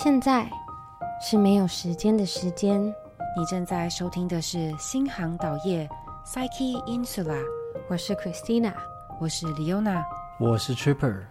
[0.00, 0.48] 现在
[1.20, 2.80] 是没有时间的时间。
[3.36, 5.88] 你正在收听的是新航岛夜
[6.24, 7.42] Psyche Insula，
[7.88, 8.72] 我是 Christina，
[9.18, 10.04] 我是 Leona，
[10.38, 11.24] 我是 Tripper。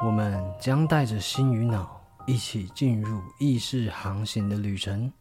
[0.00, 5.12] 我们将带着心与脑一起进入意识航行的旅程。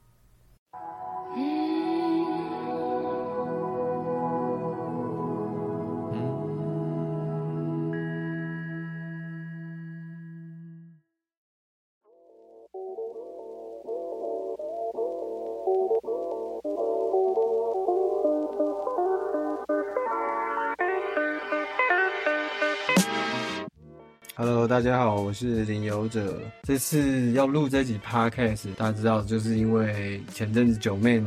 [24.77, 26.39] 大家好，我是领游者。
[26.61, 31.19] 这次要录这集 Podcast，大家知道，就是因为前阵子九妹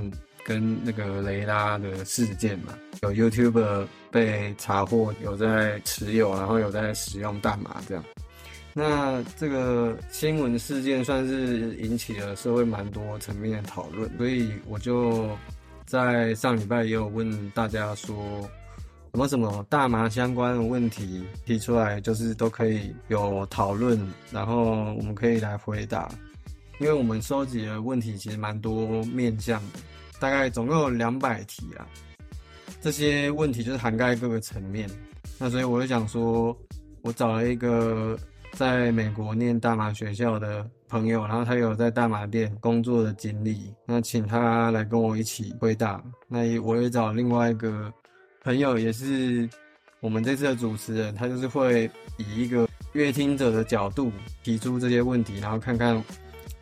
[0.45, 8.05] 跟那个雷拉的事件嘛，有 YouTuber 被查获有在持有，然后有在使用大麻这样。
[8.73, 15.29] 那这个新闻事件算是引起了社会蛮多层面的讨论，所以我就
[15.87, 18.48] 在上礼拜也有问大家说。
[19.12, 26.08] 什么什么大麻相关的问题提出来，就是都可以有讨论，然后我们可以来回答。
[26.78, 29.80] 因为我们收集的问题其实蛮多面向的，
[30.20, 31.84] 大概总共有两百题啊。
[32.80, 34.89] 这些问题就是涵盖各个层面。
[35.39, 36.56] 那所以我就想说，
[37.02, 38.17] 我找了一个
[38.52, 46.00] 在美国念大麻学校的朋友，然后他有在大麻店工作的经历，那请他来跟我一起回答。
[46.28, 47.92] 那我也找另外一个。
[48.42, 49.48] 朋友也是
[50.00, 54.10] 我们这次的主持人，他就是会以一个乐听者的角度
[54.42, 56.02] 提出这些问题，然后看看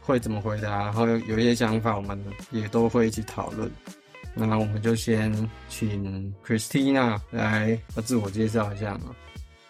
[0.00, 3.70] 会怎么回答，然后有一些想法，我们也都会一起讨论。
[4.34, 5.32] 那我们就先
[5.68, 9.14] 请 Christina 来自我介绍一下嘛。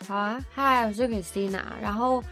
[0.06, 2.22] 好啊，嗨，我是 Christina，然后。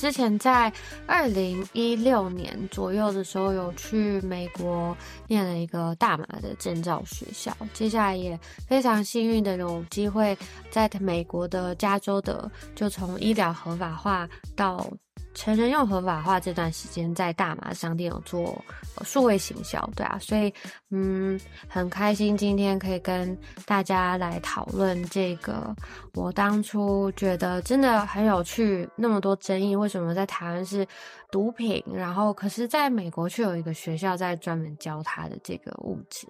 [0.00, 0.72] 之前在
[1.06, 4.96] 二零一六年左右的时候，有去美国
[5.28, 7.54] 念了一个大麻的建造学校。
[7.74, 10.34] 接下来也非常幸运的有机会
[10.70, 14.26] 在美国的加州的，就从医疗合法化
[14.56, 14.90] 到。
[15.32, 18.62] 成人用合法化这段时间，在大麻商店有做
[19.02, 20.52] 数位行销，对啊，所以
[20.90, 25.74] 嗯，很开心今天可以跟大家来讨论这个。
[26.14, 30.86] 我当初觉得真的很有趣，那么多争议，为什么在台湾是
[31.30, 36.26] 毒品，然后可是在美国却有一个学校在专门教他的这个物质？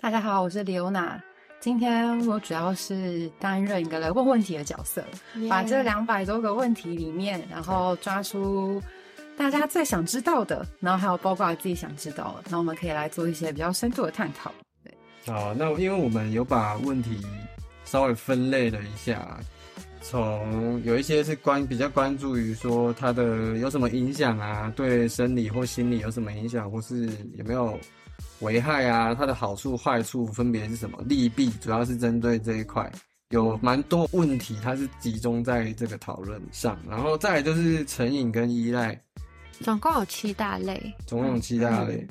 [0.00, 1.22] 大家好，我是李欧娜。
[1.64, 5.02] 今天我主要是担任一个来问问题的角色，
[5.48, 8.82] 把这两百多个问题里面，然后抓出
[9.34, 14.52] 大家最想知道的，然后还有包括自己想知道的，那我们可以来做一些比较深度的探讨。
[14.84, 14.92] 对，
[15.32, 17.18] 好，那因为我们有把问题
[17.86, 19.40] 稍微分类了一下，
[20.02, 27.06] 从有一些是关比较关注于说它的有什么影响啊，对生理或心理有什么影响，或是
[27.38, 27.80] 有没有。
[28.40, 30.98] 危害啊，它的好处坏处分别是什么？
[31.06, 32.90] 利弊主要是针对这一块，
[33.30, 36.78] 有蛮多问题，它是集中在这个讨论上。
[36.88, 39.00] 然后再来就是成瘾跟依赖，
[39.60, 42.06] 总共有七大类，总共有七大类。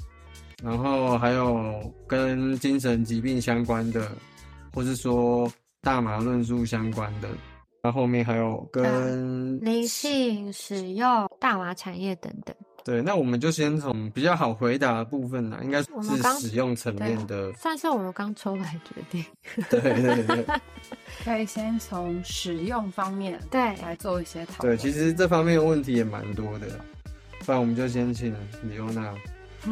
[0.64, 4.12] 然后还有跟精神疾病相关的，
[4.74, 7.28] 或是说大麻论述相关的。
[7.84, 12.56] 那后后面还有跟灵性使用、大麻产业等等。
[12.84, 15.90] 对，那我们就先从比较好回答的部分呢，应该是
[16.40, 19.26] 使用层面的，算是我们刚抽来决定。
[19.70, 20.46] 对对对，
[21.24, 24.76] 可以先从使用方面对来做一些讨论。
[24.76, 26.68] 对，其实这方面的问题也蛮多的，
[27.46, 29.14] 不然我们就先请李欧娜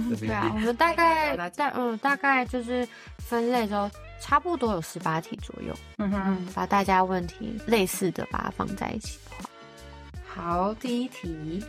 [0.10, 0.20] 这边。
[0.20, 3.92] 对啊，我们大概大嗯，大概就是分类之后，
[4.22, 5.76] 差不多有十八题左右。
[5.98, 11.62] 嗯哼，把大家问题类似的把它放在一起的话，好，第一题。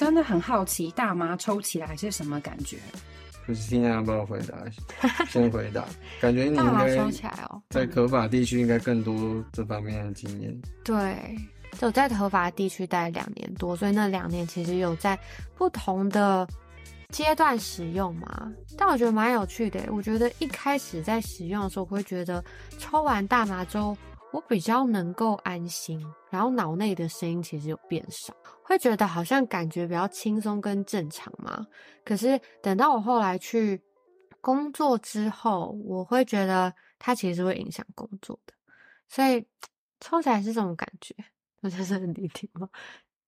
[0.00, 2.78] 真的很好奇，大麻抽起来是什么感觉？
[3.44, 4.56] 不是听要不要回答？
[5.26, 5.84] 先回答。
[6.22, 10.58] 感觉你应该抽起来哦，在合法地区应该更多这方面的经验。
[10.82, 11.36] 对，
[11.78, 15.18] 就在合法地区待两年多，所以那两年其实有在
[15.58, 16.48] 不同的
[17.10, 18.50] 阶段使用嘛。
[18.78, 22.42] 但我觉得蛮有趣的，我觉得一开始在使用的时候，我会觉得
[22.78, 23.94] 抽完大麻之后。
[24.32, 26.00] 我比较能够安心，
[26.30, 31.66] 然后脑内的声音其实有变少，会觉得好像感觉比较轻松跟正常嘛。
[32.04, 33.80] 可是等到我后来去
[34.40, 38.54] 工作之后，我会觉得它其实会影响工作的，
[39.08, 39.44] 所以
[40.00, 41.14] 抽起来是这种感觉，
[41.62, 42.68] 我觉得很立体吗？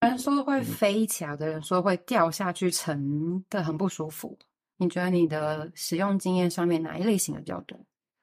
[0.03, 4.39] 有人说会飞起来，的人说会掉下去，沉的很不舒服。
[4.77, 7.79] 你觉得你的使用经验上面哪一类型的比较多？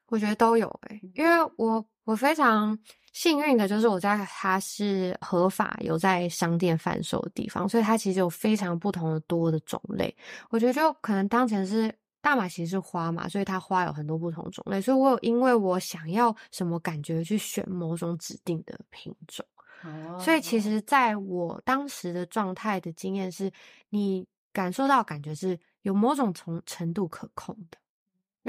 [0.09, 1.85] 我觉得都有诶，因为我。
[2.06, 2.75] 我非常
[3.13, 10.17] 幸运的就是我在它是合法有在商店贩售的地方，所以它其实有非常不同的多的种类。
[10.50, 19.45] 我觉得就可能当前是大马其实是花嘛，所以它花有很多不同种类，所以我有因为我想要什么感觉去选某种指定的品种。
[19.83, 23.51] 哦所以其实在我当时的状态的经验是，
[23.89, 27.77] 你感受到感觉是有某种程程度可控的，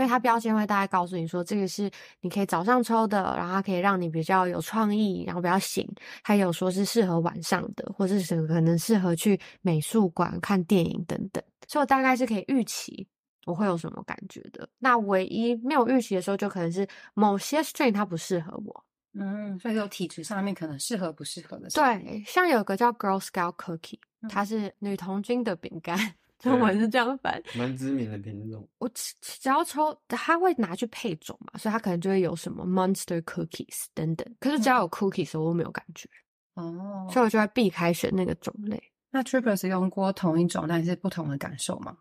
[0.00, 1.90] 因为它标签会大概告诉你说，这个是
[2.22, 5.86] 你可以早上抽的，然后它可以让你比较有创意，然后比较醒。
[6.22, 11.44] 还有说是适合晚上的，或是是可能适合去美术馆看电影等等。
[11.68, 13.06] 所以我大概是可以预期
[13.44, 14.66] 我会有什么感觉的。
[14.78, 18.84] 那唯一没有预期的时候，就可能是某些 strain 它不适合我。
[19.12, 21.68] 嗯，所以有体质上面可能适合不适合的。
[21.70, 23.98] 对，像有个叫 Girl Scout Cookie，
[24.28, 25.98] 它是女童军的饼干，
[26.40, 27.42] 中文是这样翻。
[27.54, 28.68] 蛮知名的品种。
[28.78, 34.26] 我只只要抽，它会拿去配种嘛，所以它可能就会有什么 Monster Cookies 等等。
[34.40, 36.08] 可是只要有 Cookies，我都没有感觉，
[36.54, 38.82] 哦，所以我就会避开选那个种类。
[39.10, 41.96] 那 Trippers 用过同一种，但是不同的感受吗？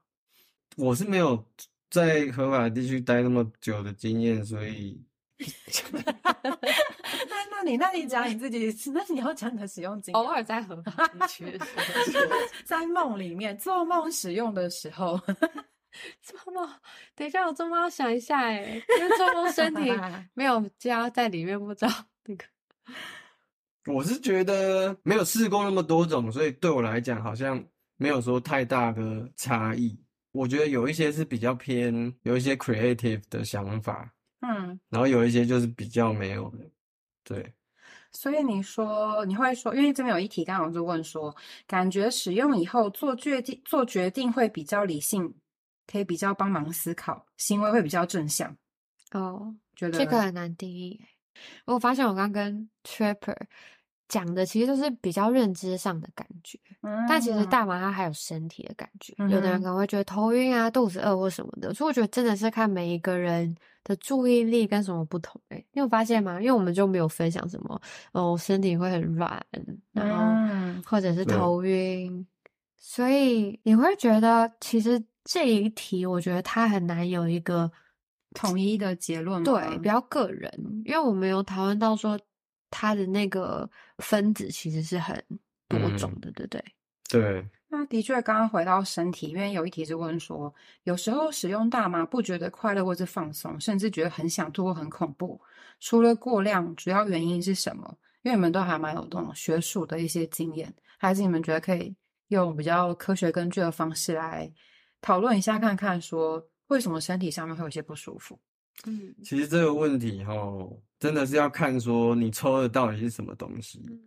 [0.77, 1.43] 我是没有
[1.89, 5.03] 在合法地区待那么久的经验，所以
[7.69, 10.19] 你那你讲你 自己，那你要讲你的使用经验。
[10.21, 11.59] 偶尔在合法地区
[12.65, 15.17] 在梦里面做梦使用的时候，
[16.21, 16.67] 做梦，
[17.15, 19.91] 等一下我做梦要想一下哎，因为做梦身体
[20.33, 21.91] 没有加在里面，不知道
[22.25, 22.45] 那个。
[23.85, 27.63] 我是觉得没有试过那么多种，所以对我来讲好像
[27.97, 29.97] 没有说太大的差异。
[30.31, 36.59] 我觉得有一些是比较偏有一些 creative 的想法，嗯，然后有一些就是比较没有的。
[37.23, 37.51] 对，
[38.11, 41.35] 所以你说你会说，因为这边有一题，刚刚就问说，
[41.67, 45.33] 感觉使用以后做决定做决定会比较理性，
[45.85, 48.55] 可以比较帮忙思考，行为会比较正向。
[49.11, 50.99] 哦，觉得这个很难定义。
[51.65, 53.37] 我发现我刚跟 Trapper
[54.09, 59.13] 讲的其实就是比较认知上的感觉，嗯但其实大麻它还有身体的感觉。
[59.29, 65.39] 有的人可能会觉得头晕啊、肚子饿或什么的，所以我觉得真的是看每一个人的注意力跟什么不同。
[65.49, 66.41] 哎，你有发现吗？
[66.41, 67.79] 因为我们就没有分享什么
[68.11, 69.41] 哦，身体会很软，
[69.93, 72.25] 然后嗯或者是对头晕，
[72.75, 77.71] 所以你会觉得其实这一题，我觉得它很难有一个
[78.33, 80.51] 统一的结论吗对，比较个人，
[80.83, 82.19] 因为我们有讨论到说
[82.71, 85.23] 它的那个分子其实是很
[85.67, 86.63] 多种的，对不对？
[87.09, 90.53] 对，那的确，刚刚回到身体，因为有一题是问说，
[90.83, 95.39] 有时候使用大麻不觉得快乐或是放松，甚至觉得很想吐或很恐怖。
[95.79, 97.97] 除了过量，主要原因是什么？
[98.21, 101.95] 因为你们都还蛮有这种学术的一些经验，还是你们觉得可以
[102.27, 104.51] 用比较科学根据的方式来
[105.01, 108.37] 讨论一下，看看说为什么身体上面会有一些不舒服？
[108.85, 110.33] 嗯其实这个问题哈，
[110.99, 113.79] 真的是要看说你抽的到底是什么东西。
[113.89, 113.99] 嗯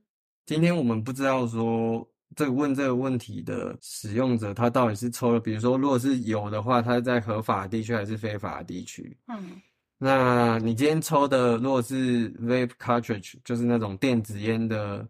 [0.45, 9.17] 今天我们不知道说这个问这个问题的使用者他到底是抽了，比如说如果是有的话，他是在合法地区还是非法地区？
[9.29, 9.63] 嗯
[9.99, 15.09] 那你今天抽的如果是 vape cartridge，就是那种电子烟的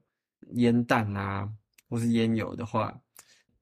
[0.52, 1.48] 烟弹啊，
[1.88, 2.94] 或是烟油的话，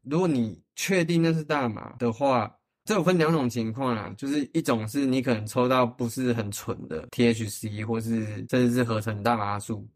[0.02, 2.52] 如果你确定那是大麻的话，
[2.84, 9.86] 这有分两种情况啦，就是一种是你可能抽到不是很纯的 THC，或是甚至是合成大麻素，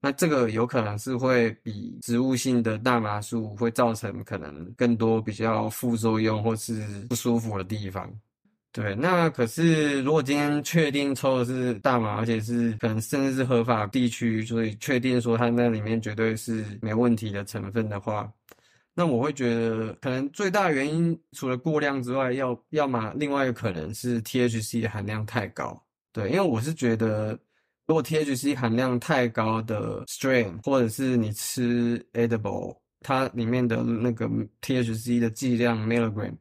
[0.00, 8.10] 那这个有可能是会比植物性的大麻素会造成可能更多比较副作用或是不舒服的地方。
[8.72, 18.32] 对，那可是如果今天确定抽的是大麻，而且是可能甚至是合法地区，所以确定说它那里面绝对是没问题的成分的话，
[18.94, 25.82] 那我会觉得可能最大原因除了过量之外，要要么另外一个可能是 THC 含量太高。
[26.12, 27.38] 对，因为我是觉得
[27.86, 34.28] 如果 THC 含量太高的 strain，或者是你吃 edible，它里面的那个
[34.60, 36.34] THC 的剂量 milligram。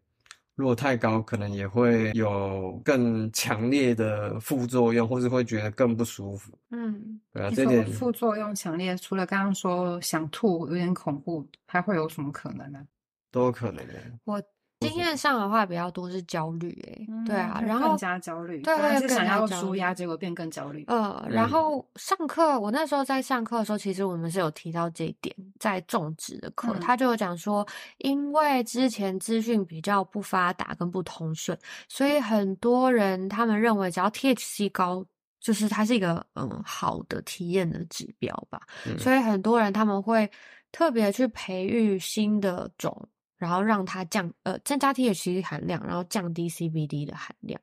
[0.59, 6.51] 如果太高，可能也会有更强烈的副作用，或是会觉得更不舒服。
[6.71, 12.85] 嗯，对啊，这点副作用强烈，除了刚刚说想吐有点恐怖，还会有什么可能呢？
[13.31, 13.93] 都有可能的。
[14.25, 14.43] 我
[14.89, 20.83] 经验上的话比较多是焦虑，诶，对啊，然后加焦虑，对本来会更是想要舒压，结果变更焦虑。
[20.87, 27.65] 呃，然嗯后上课，我那时候在上课的时候，其实我们是有提到这一点，在种植的课，嗯他就有讲说，
[27.99, 35.05] 因为之前资讯比较不发达跟不通顺，所以很多人他们认为只要 THC 高，
[35.39, 40.29] 就是它是一个嗯好的体验的指标吧，嗯所以很多人他们会
[40.71, 43.07] 特别去培育新的种。
[43.39, 47.59] 然后让它降呃增加 THC 含量，然后降低 CBD 的含量。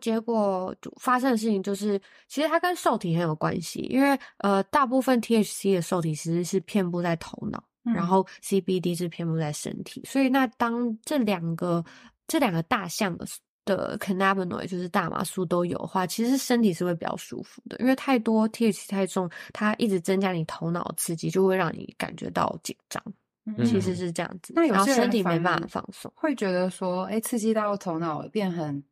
[0.00, 11.82] 结果就发生的事情就是，其实它跟受体很有关系，因为呃大部分 THC 的受体其实是遍布在头脑，嗯然后 CBD 是遍布在身体，所以那当这两个
[12.28, 13.26] 这两个大项的
[13.64, 23.02] 的 cannabinoid 就是大麻素都有的话，其实身体是会比较舒服的，因为太多 THC 太重，它一直增加你头脑刺激，就会让你感觉到紧张。
[23.46, 26.10] 嗯其实是这样子，那有些人反体没办法而放松。
[26.16, 28.82] 会觉得说，哎，刺激到头脑变很，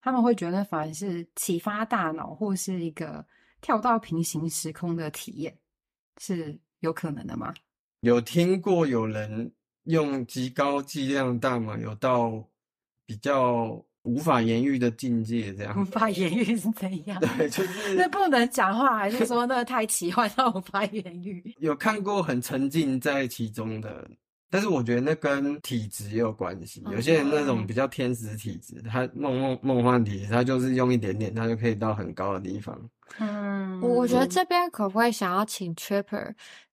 [0.00, 3.24] 他们会觉得反而是启发大脑或是一个
[3.62, 5.56] 跳到平行时空的体验，
[6.18, 7.54] 是有可能的吗？
[8.00, 9.50] 有听过有人
[9.84, 12.32] 用极高剂量大麻，有到
[13.06, 15.86] 比较无法言喻的境界，这样 无样。
[15.86, 17.20] 法言喻是怎样？
[17.38, 21.54] 对，就是那不能讲话，还是说那太奇幻到无法言喻？
[21.60, 24.08] 有看过很沉浸在其中的，
[24.50, 26.82] 但是我觉得那跟体质也有关系。
[26.90, 32.78] 有些人那种比较天使体质，他梦梦梦幻体质，他就是用一点点，他就可以到很高的地方。
[33.18, 36.32] 嗯我我觉得这边可不可以想要请 Tripper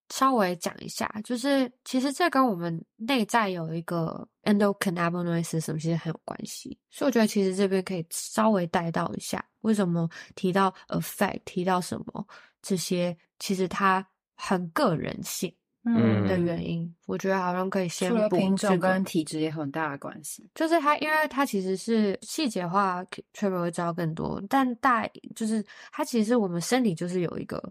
[0.09, 12.27] 稍微讲一下，就是其实这跟我们内在有一个 endocannabinoid system 其实很有关系，所以我觉得其实这边可以稍微带到一下，为什么提到 effect，提到什么
[12.61, 15.53] 这些，其实它很个人性
[15.85, 20.49] 嗯的原因，我觉得好像可以先除了补品种跟体质也有很大的关系。
[20.53, 27.61] 就是它，因为它其实是细节化 t r i p 会知道更多，但大就是它其实是我们身体就是有一个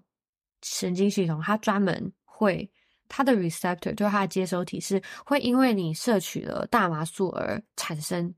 [0.63, 2.71] 神经系统，它专门会
[3.09, 8.33] 它的 receptor 就是它的接收体是会因为你摄取了大麻素而产生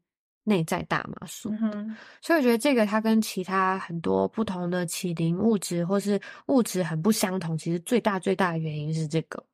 [0.44, 9.44] 内在大麻素，哼，所以我觉得这个它跟其他很多不同的起灵物质或是物质很不相同，其实最大最大的原因是这个。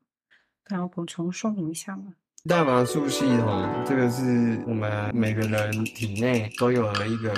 [0.69, 2.15] 然后补充说明一下嘛？
[2.49, 4.23] 大麻素系统，这个是
[4.67, 7.35] 我们每个人体内都有的一个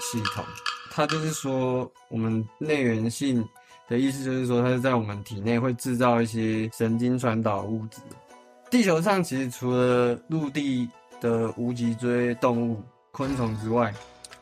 [0.00, 0.44] 系统。
[0.92, 3.44] 它就是说，我们内源性
[3.88, 7.98] 的意思就是说，它是在我们体内会制造一些神经传导物质。
[8.70, 10.88] 地球上其实除了陆地
[11.20, 13.92] 的无脊椎动物、昆虫之外，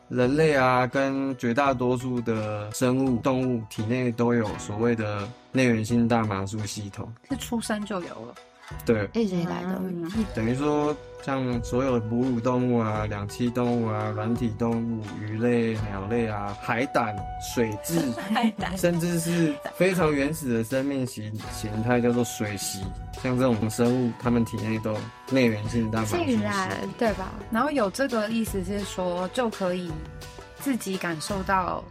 [0.09, 7.11] 人类啊，跟绝大多数的生物、动物体内都有所谓的内源性大麻素系统。
[7.29, 8.35] 是出生就有了。
[8.85, 10.09] 对，一直以来的，嗯。
[10.35, 17.15] 等于说，像所有的哺乳动物啊、两栖动物啊、软体动物、鱼类、鸟类啊、海胆、
[17.55, 18.77] 水蛭， 海胆。
[18.77, 22.81] 甚至是非常原始的生命形形态，叫做水螅，
[23.21, 24.97] 像这种生物，它们体内都
[25.29, 26.69] 内源性大麻素系竟然。
[26.97, 27.31] 对吧？
[27.51, 29.89] 然后有这个意思是说，就可以
[30.59, 31.83] 自己感受到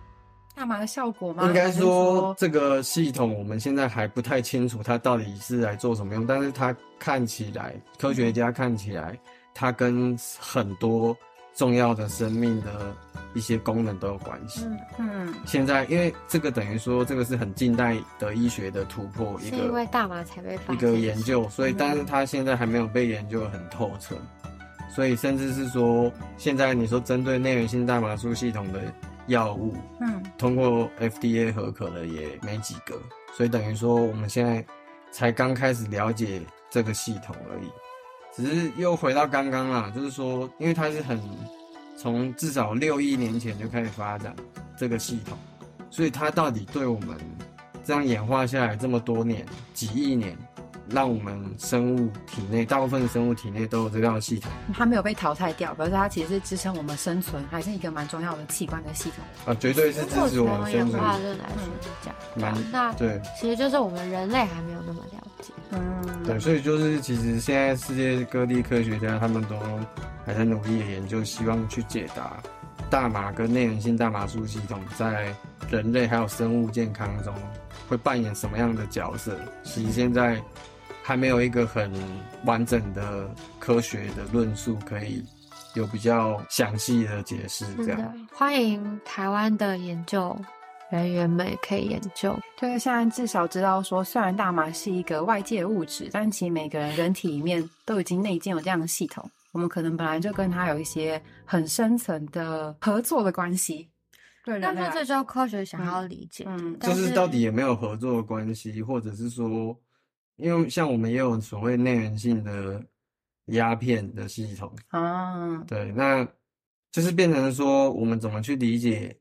[0.54, 1.44] 大麻的效果吗？
[1.46, 9.18] 应该说，这个系统我们现在还不太清楚它到底是来做什么用，但是它看起来，科学家看起来，
[9.54, 11.16] 它跟很多
[11.54, 12.94] 重要的生命的
[13.34, 14.66] 一些功能都有关系。
[14.98, 24.14] 嗯，现在，因为这个等于说，这个是很近代的医学的突破，一是因为个大麻才被发一个研究，所以，但是它现在还没有被研究得很透彻，
[24.94, 28.80] 所以甚至是说，现在你说针对内源性大麻素系统的
[29.26, 33.00] 药物，嗯，通过 FDA 合可的也没几个，
[33.36, 34.64] 所以等于说我们现在
[35.10, 37.70] 才刚开始了解这个系统而已。
[38.34, 41.20] 只是又回到刚刚啦，就是说，因为它是很
[41.98, 44.34] 从至少六亿年前就开始发展
[44.76, 45.36] 这个系统，
[45.90, 47.16] 所以它到底对我们
[47.84, 50.34] 这样演化下来这么多年、几亿年，
[50.90, 59.52] 让我们生物体内大部分生物体内都有这样的系统它没有被淘汰掉，可是它其实是支撑我们生存，还是一个蛮重要的器官的系统。
[59.52, 60.92] 啊，绝对是支持我们生存。
[60.92, 62.16] 从演化论来说是这样，
[62.54, 63.20] 蛮那对。
[63.40, 65.52] 其实就是我们人类还没有那么了解。
[65.70, 69.56] 嗯，对，所以就是其实现在世界各地科学家他们都
[70.24, 72.42] 还在努力的研究，希望去解答
[72.90, 75.34] 大麻跟内源性大麻素系统在
[75.70, 77.32] 人类还有生物健康中
[77.88, 79.36] 会扮演什么样的角色。
[79.62, 80.40] 其实现在
[81.02, 81.92] 还没有一个很
[82.44, 83.28] 完整的
[83.58, 85.22] 科学的论述可以
[85.74, 88.28] 有比较详细的解释，这样。
[88.32, 90.36] 欢迎台湾的研究
[90.90, 92.38] 人员们也可以研究。
[92.56, 99.28] 就是现在至少知道说，虽然大麻是一个外界物质，但其实每个人人体里面都已经内建有这样的系统。
[99.52, 103.88] 我们可能本来就跟它有一些很深层的合作的关系。
[104.44, 109.76] 对人但是这就是科学想要理解的，嗯但就是到底有没有合作的关系，或者是说，
[110.42, 112.84] 因为像我们也有所谓内源性的
[113.46, 116.26] 鸦片的系统，啊，对，那
[116.90, 119.16] 就是变成说，我们怎么去理解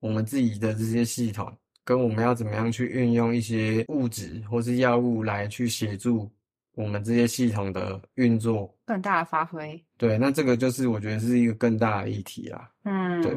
[0.00, 1.52] 我们自己的这些系统，
[1.84, 6.30] 跟我们要怎么样去运用一些物质或是药物来去协助
[6.74, 8.72] 我们这些系统的运作。
[8.86, 9.84] 更大的发挥。
[9.96, 12.70] 对，那这个就是我觉得是一个更大的议题啦。
[12.84, 13.36] 嗯，对，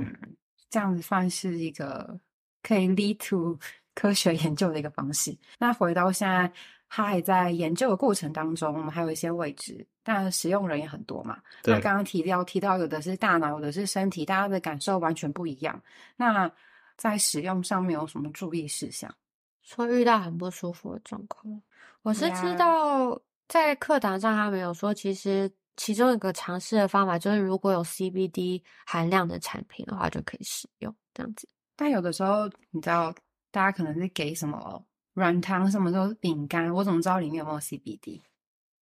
[0.70, 2.20] 这样子算是一个
[2.62, 3.60] 可以 lead to
[3.96, 5.36] 科学研究的一个方式。
[5.60, 6.52] 那回到现在，
[6.94, 11.42] 它还在研究的过程当中，我们还有一些未知，但使用人也很多嘛。
[11.64, 15.82] 对那刚刚提到提到，有的是大脑，有的是身体，大家的感受完全不一样。
[16.18, 16.52] 那
[16.98, 19.10] 在使用上面有什么注意事项？
[19.64, 21.62] 说遇到很不舒服的状况，
[22.02, 23.18] 我是知道
[23.48, 31.48] 在课堂上他们有说，其实其中一个尝试的方法就是，如果有 CBD 含量的产品的话，就可以使用这样子。
[31.78, 33.16] 但有的时候，你知道，
[33.50, 34.84] 大家可能是给什么
[35.22, 38.20] 软糖，什么都饼干，我怎么知道里面有没有 CBD？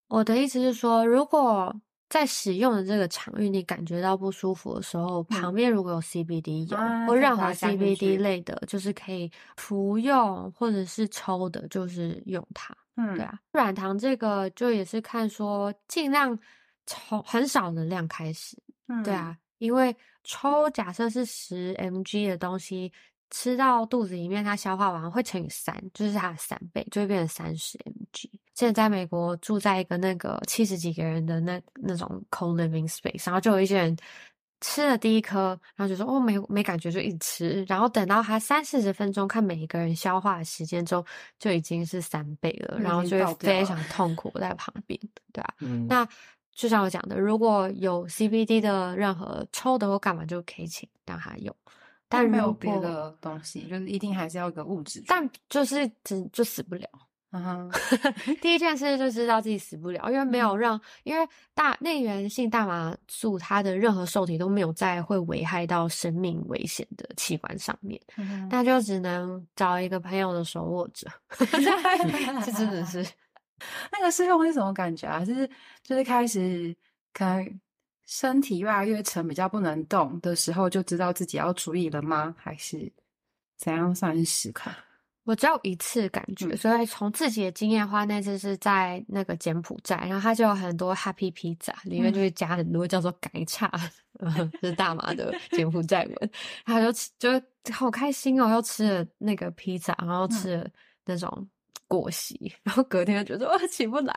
[0.08, 1.76] 我的意思是说，如果
[2.08, 12.76] 在使用的这个场域，你感觉到不舒服的时候，旁边如果有 CBD 油、啊或任何 CBD 类的，就是可以服用或者是抽的，就是用它。
[12.96, 16.38] 嗯对，啊，软糖这个就也是看说尽量
[16.86, 18.58] 从很少能量开始。
[18.88, 22.92] 嗯对，啊，因为抽假设是十 mg 的东西，
[23.30, 28.30] 吃到肚子里面，它消化完会乘以三，就是它的三倍，就会变成三十 mg。
[28.56, 33.96] 现在在美国住在一个那个七十几个人的那那种 co living space，然后就有一些人
[34.60, 41.06] 吃了第一颗，然后就说哦没没感觉，就一直吃，然后等到他三四十分钟，看每一个人消化的时间之后，
[41.38, 45.00] 就已经是三倍了，然后就会非常痛苦在旁边，
[45.32, 46.06] 对啊， 嗯，那
[46.52, 51.56] 就像我讲的，如果有 CBD 的任何抽的或干嘛，就可以请让他用。
[52.10, 55.02] 但没有别的东西，就是一定还是要有个物质。
[55.08, 56.90] 但就是只就死不了。
[58.42, 71.08] 第一件事就知道自己死不了，因为没有嗯让，因为大内源性大麻素它的任何受体都没有在会危害到生命危险的器官上面，嗯那就只能找一个朋友的手握着。
[72.44, 73.08] 这真的是。
[73.92, 75.24] 那个试用是什么感觉啊？
[75.24, 75.48] 就是
[75.84, 76.76] 就是开始
[77.14, 77.60] 可能
[78.12, 82.34] 身体越来越沉，比较不能动的时候，就知道自己要注意了吗？
[82.36, 82.92] 还是
[83.56, 84.72] 怎样算是时刻？
[85.26, 86.58] 我只有一次感觉，嗯。
[86.58, 93.72] 所以从自己的经验的话，那次是在那个柬埔寨，然后它就有很多 Happy Pizza，里面就会加很多叫做改叉，
[94.18, 96.32] 呃是大麻的柬埔寨文，
[96.66, 97.30] 然后就吃就
[97.72, 100.68] 好开心哦，又吃了那个披萨，然后吃了
[101.06, 101.48] 那种
[101.88, 104.16] 果昔，然后隔天就觉得哇起不来，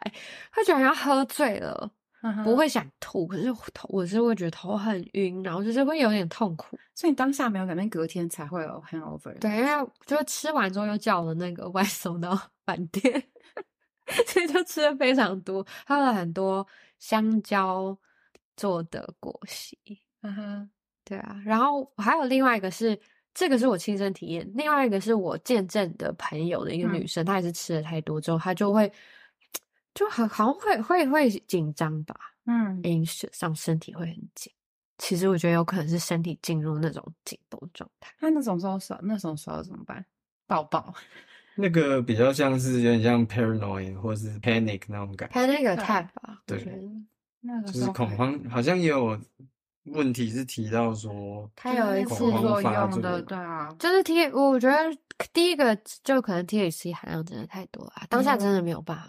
[0.50, 6.78] 他觉得好像喝醉了，嗯不，会想吐，可是头我是会觉得头很晕，然后就是会有点痛苦。
[6.94, 9.36] 所以你当下没有改变，隔天才会有 hangover。
[9.40, 13.22] 对，因为就是吃完之后又叫了那个外送到饭店，
[14.26, 16.66] 所以就吃了非常多，喝了很多
[16.98, 17.98] 香蕉
[18.56, 19.76] 做的果昔。
[20.22, 20.70] 嗯哼，
[21.04, 22.96] 对啊，然后还有另外一个是，
[23.34, 28.92] 这个是我亲身体验，另外一个是我见证的朋友的一个女嗯生，她也是吃了太多之后，她就会
[29.94, 32.14] 就很好像会会会紧张吧，
[32.46, 34.52] 嗯，因上身体会很紧。
[34.98, 38.12] 其实我觉得有可能是身体进入那种紧绷状态。
[38.20, 40.04] 那那种时候时候那种时候怎么办？
[40.46, 40.94] 抱抱。
[41.54, 46.64] 那个比较像是有点像 paranoid 或是 panic 那种感觉，panic attack 吧，我对
[47.40, 49.20] 那个就是恐慌，好像也有
[49.84, 54.96] 问题是提到说，他有一次作发作用的，对啊，就是 T，我觉得
[55.32, 59.08] 第一个就可能 THC 含量真的太多了，当下真的没有办法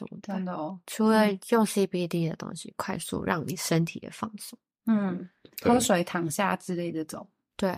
[0.00, 0.44] 么办真。
[0.44, 0.78] 的哦。
[0.86, 4.58] 除了用 CBD 的东西，快速让你身体也放松。
[4.86, 5.28] 嗯，
[5.62, 7.26] 喝水、躺下之类的走。
[7.56, 7.74] 对，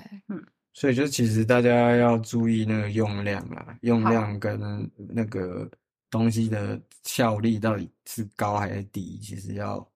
[0.72, 5.70] 所以就其实大家要注意那个用量啦，用量跟那个
[6.10, 9.86] 东西的效力到底是高还是低，其实要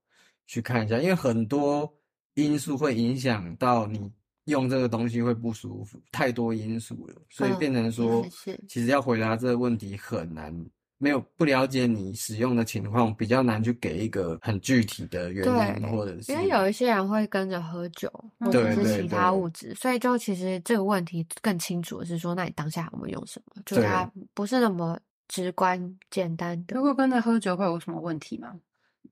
[0.46, 1.90] 去看一下，因为很多
[2.35, 4.11] 因素会影响到你
[4.44, 8.24] 用这个东西会不舒服，太多因素了，所以嗯变成说
[8.68, 10.54] 其实要回答这个问题很难。
[11.02, 15.46] 没有不了解你使用的情况，比较难去给一个很具体的原
[15.80, 23.62] 因，或者是因为有一些人会跟着喝酒或者是其他物质，所以就其实这个问题更清楚的是说，那你当下我们用什么？
[23.64, 26.82] 就是它不是那么直观简单的如。
[26.82, 28.60] 果跟着喝酒会有什么问题吗？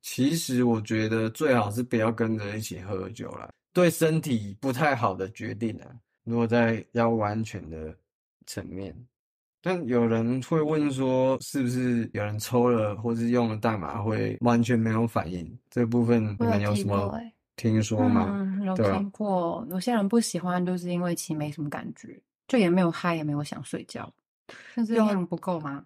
[0.02, 5.88] 其实我觉得最好是不要跟着一起喝酒了，对身体不太好的决定啊。
[6.24, 7.96] 如果在要完全的
[8.44, 8.94] 层面，
[9.60, 15.58] 但有人会问说，是不是有人抽了或是用了代码会完全没有反应？
[15.70, 17.20] 这部分你们有什么
[17.56, 18.26] 听说吗？
[18.30, 24.12] 嗯，有听过，有些人不喜欢，就是因为其实没什么感觉，就也没有嗨，也没有想睡觉，
[24.74, 25.84] 甚至有量不够吗？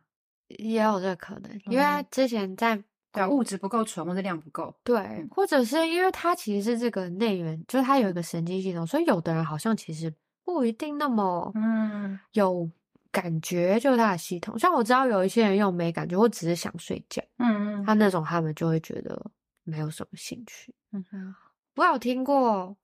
[0.49, 2.77] 也有这个可能，因为嗯之前在
[3.11, 4.75] 对啊，物质不够纯，或者量不够。
[4.85, 10.13] 对，或者是因为它其实是这个内源，就是它有一个神经系统，所以有的人好像其实
[10.45, 12.69] 不一定那么嗯有
[13.13, 14.59] 感觉就是它的系统。
[14.59, 19.31] 像我知道有一些人用没感觉，或只是想睡觉，嗯嗯他那种他们就会觉得
[19.63, 20.75] 没有什么兴趣。
[20.93, 21.35] 嗯哼
[21.77, 22.77] 我有听过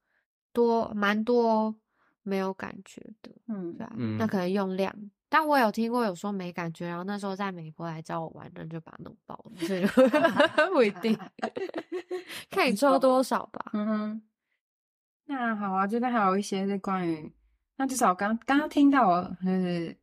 [0.52, 1.74] 多蛮多
[2.22, 4.94] 没有感觉的，嗯对啊，嗯那可能用量。
[5.30, 9.84] 但我有听过有说没感觉，然后那时候在美国来找我玩，那就把它弄爆了，所以
[10.72, 11.18] 不一定，
[12.50, 13.70] 看你抽多少吧。
[13.74, 14.22] 嗯哼，
[15.26, 17.30] 那好啊，这边还有一些是关于，
[17.76, 19.94] 那至少刚刚刚听到的就是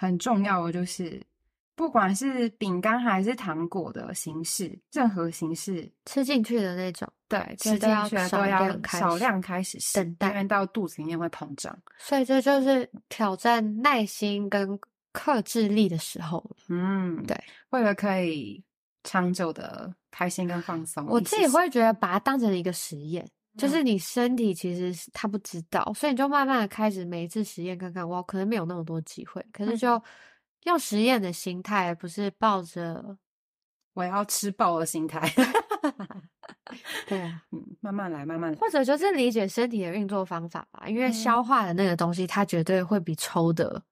[0.00, 1.20] 很重要的，就是
[1.74, 11.76] 不管是饼干还是糖果的形式，任何形式，吃进去的那种，对，吃进去的都要少量开始吃，等待因为到肚子里面会膨胀。
[11.98, 14.78] 所以这就是挑战耐心跟
[15.12, 16.56] 克制力的时候了。
[16.68, 17.36] 嗯，对，
[17.70, 18.62] 为了可以
[19.02, 30.02] 长久的开心跟放松，我自己会觉得把它当成一个实验，就是嗯你身体其实是他不知道，所以你就慢慢的开始每一次实验看看，哇，可能没有那么多机会，可是嗯就
[30.64, 33.16] 用实验的心态，不是抱着
[33.94, 35.20] 我要吃爆的心态。
[37.06, 38.58] 对啊，嗯，慢慢来，慢慢来。
[38.58, 43.82] 或者就是理解身体的运作方法吧，因为嗯消化的那个东西，它绝对会比抽的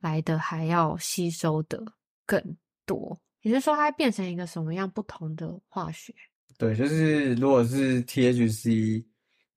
[0.00, 1.82] 来的还要吸收的
[2.26, 3.18] 更多。
[3.42, 6.12] 也就是说，它会变成一个什么样不同的化学？
[6.58, 9.04] 对，就是如果是 THC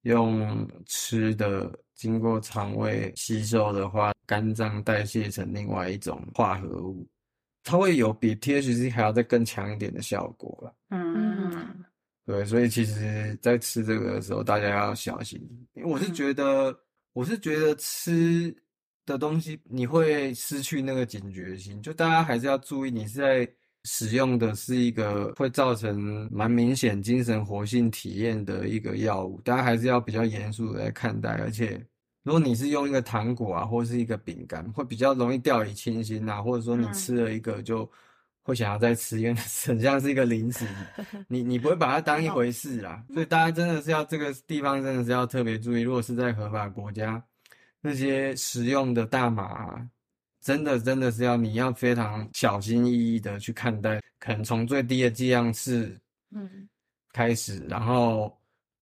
[0.01, 7.07] 用吃的经过肠胃吸收的话，肝脏代谢成另外一种化合物，
[7.63, 10.75] 它会有比 THC 还要再更强一点的效果了。
[10.89, 11.85] 嗯。
[12.25, 15.41] 对，所以其实，在吃这个的时候，大家要小心，
[15.73, 16.79] 因为我是嗯觉得，
[17.13, 18.55] 我是觉得吃
[19.03, 23.51] 的东西你会失去那个警觉心，就大家还是要注意，你是在
[23.91, 31.83] 使用的是一个会造成蛮明显精神活性体验的一个药物，大家还是要比较严肃的来看待，而且。
[32.21, 37.89] 如果你是用一个糖果啊，或是一个饼干，会比较容易掉以轻心啊，或者说你嗯吃了一个就
[38.43, 39.33] 会想要再吃，因为
[39.65, 40.67] 很像是一个零食，
[41.27, 43.03] 你你不会把它当一回事啦。
[43.13, 47.23] 所以大家真的是要这个地方真的是要特别注意，如果是在合法国家，
[47.81, 49.87] 那些食用的大麻啊、
[50.41, 55.99] 真的真的是要你要非常小心翼翼的去看待，可能从最低的剂量是
[56.31, 56.67] 嗯，
[57.11, 58.35] 开始，然后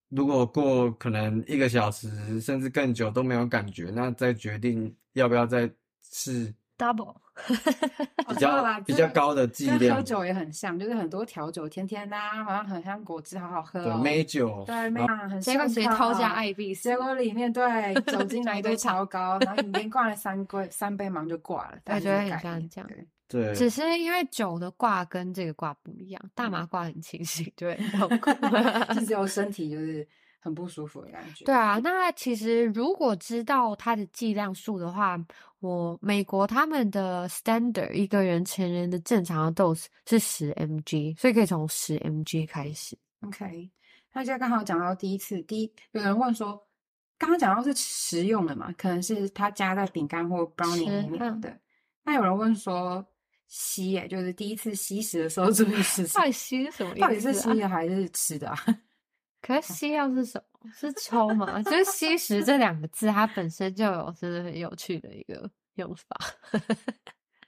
[0.10, 5.70] 如果过可能一个小时甚至更久都没有感觉，那再决定要不要再
[6.12, 7.15] 试 double，
[8.28, 10.02] 比较比较高的剂量跟喝。
[10.02, 13.97] 酒也很像，就是很多调酒甜甜的、啊，好像很像果汁，好好喝、对哦。
[13.97, 16.97] 美酒，对，没有很结果谁偷加哦艾必斯结？
[16.97, 21.78] 果里面对酒精浓度一堆超高，然后你连灌了三杯三杯忙就挂了。
[21.84, 22.89] 大概觉得很像这样
[23.30, 27.78] 对对，只是因为酒的挂跟这个挂不一样，大麻挂很清醒，对。
[28.95, 30.08] 就只有身体就是
[30.39, 31.43] 很不舒服的感觉。
[31.43, 35.19] 对啊，那其实如果知道它的剂量数的话，
[35.60, 42.98] 我美国他们的 standard 一个人成人的正常的 dose 是十 mg，所以可以从十 mg 开始。
[43.22, 43.70] OK，
[44.13, 46.62] 那就刚好讲到第一次，第一有人问说，
[47.17, 51.60] 刚刚讲到是食用的嘛，可能是它加在饼干或 brownie 吃里面嗯的。
[52.04, 53.04] 那有人问说
[53.48, 57.08] 吸，耶，就是第一次吸食的时候 注意事情到，底吸是什么意思、啊？
[57.08, 58.58] 到底是吸的还是吃的啊？
[59.47, 60.69] 可是吸药是什么？
[60.73, 61.62] 是抽吗？
[61.63, 66.17] 就是吸食这两个字，它本身就有真的很有趣的一个用法。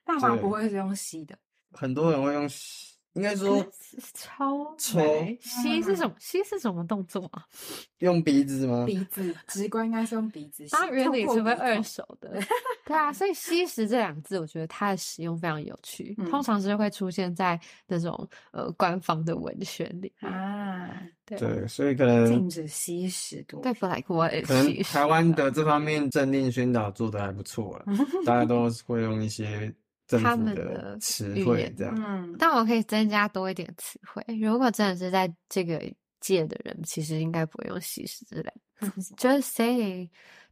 [0.05, 1.37] 大麻不会是用吸的，
[1.73, 3.65] 很多人会用吸，应该说
[4.15, 5.01] 超抽
[5.41, 6.15] 吸是什么？
[6.19, 7.45] 吸是什么动作啊？
[7.99, 8.85] 用鼻子吗？
[8.85, 10.69] 鼻子直观应该是用鼻子吸。
[10.71, 12.39] 它原理是会二手的，
[12.87, 20.31] 对啊，所以“吸食”这两个字，我觉得它的使用非常有趣，嗯通常是会出现在那种呃官方的文宣里面。
[20.31, 20.89] 啊，
[21.25, 23.61] 对对，所以可能禁止吸食多。
[23.61, 27.85] 对，本来我也可能吸食台湾的这方面政令宣导做的还不错了，
[28.25, 29.73] 大家都会用一些
[30.17, 31.93] 他们的的词汇这样。
[31.97, 34.23] 嗯，但我可以增加多一点词汇。
[34.39, 35.79] 如果真的是在这个
[36.19, 40.09] 界的人，其实应该不会用“吸食”这两个字，just say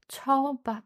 [0.09, 0.83] 抽吧。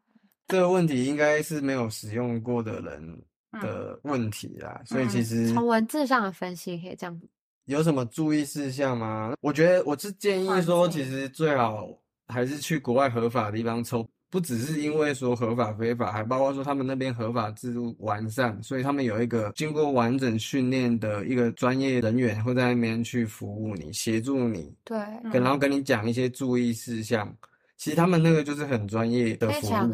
[0.48, 7.22] 这个问题应该是没有使用过的人嗯的问题啦，所以其实从文字上的分析可以这样。
[7.66, 9.34] 有什么注意事项吗？
[9.40, 11.88] 我觉得我是建议说，其实最好
[12.28, 27.32] 还是去国外合法的地方抽，不只是因为说合法非法，还包括说他们那边合法制度完善，所以他们有一个经过完整训练的一个专业人员会在那边去服务你，协助你，对，嗯然后跟你讲一些注意事项。
[27.76, 29.94] 其实他们那个就是很专业的非服务。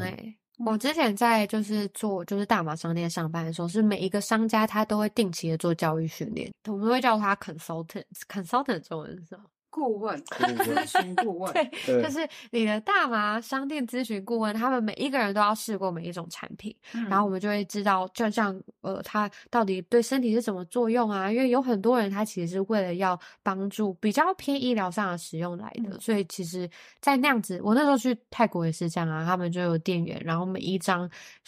[0.65, 8.03] 我之前在就是做就是大麻商店上班的时候，是每一个商家他都会定期的做教育训练，我们会叫他 consultant。
[8.27, 9.43] consultant 中文是什么？
[9.77, 11.53] 顾问、咨询顾问。
[11.85, 21.31] 对，就是你的大麻商店咨询顾问，他们每一个人都要试过每一种产品，嗯然后我们就会知道，就像呃，它到底对身体是什么作用啊？
[21.31, 26.67] 因为有很多人他其实是为了要帮助比较偏医疗上的使用来的，嗯所以其实，
[26.99, 31.07] 在那样子，我那时候去泰国也是这样啊，他们就有店员，然后每一张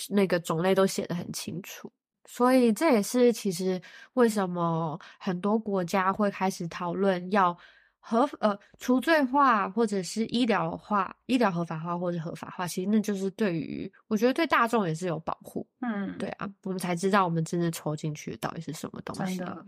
[0.09, 1.91] 那个种类都写得很清楚。
[2.31, 3.81] 所以这也是其实
[4.13, 7.57] 为什么很多国家会开始讨论要
[7.99, 15.67] 合呃除罪化或者是医疗化、医疗合法化或者合法化，其实那就是对于我觉得对大众也是有保护。
[15.81, 19.37] 嗯，对啊，我们才知道我们真正抽进去到底是什么东西。
[19.37, 19.65] 真的，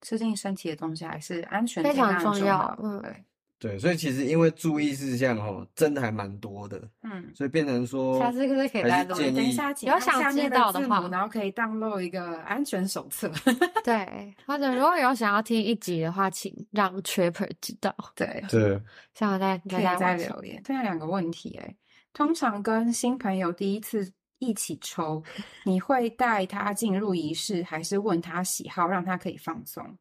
[0.00, 2.78] 吃进身体的东西还是安全非常重要要。
[2.82, 3.24] 嗯对，
[3.58, 7.32] 对，所以其实因为注意事项哦，真的还蛮多的，嗯。
[7.34, 13.30] 所以变成说，下次可以给还大家建议等一下，请有想知面道的话然后可以 download 一个安全手册。
[13.82, 18.80] 对，或者如果有想要听一集的话，请让 Tripper 知道，对， 对，
[19.14, 20.60] 像我在可以再留言。
[20.64, 21.74] 这两个问题，哎，
[22.12, 25.22] 通常跟新朋友第一次一起抽，
[25.64, 29.96] 你会带他进入仪式，还是问他喜好，让他可以放松？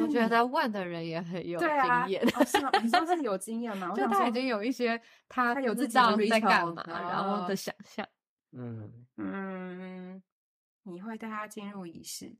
[0.00, 2.70] 我觉得问的人也很有对啊，经验，哦是吗？
[2.82, 3.88] 你说是有经验吗？
[3.90, 8.06] 我就他已经有一些他他有自知己在干嘛，然后哦的想象。
[8.52, 10.22] 嗯，嗯，
[10.84, 12.34] 你会带他进入仪式，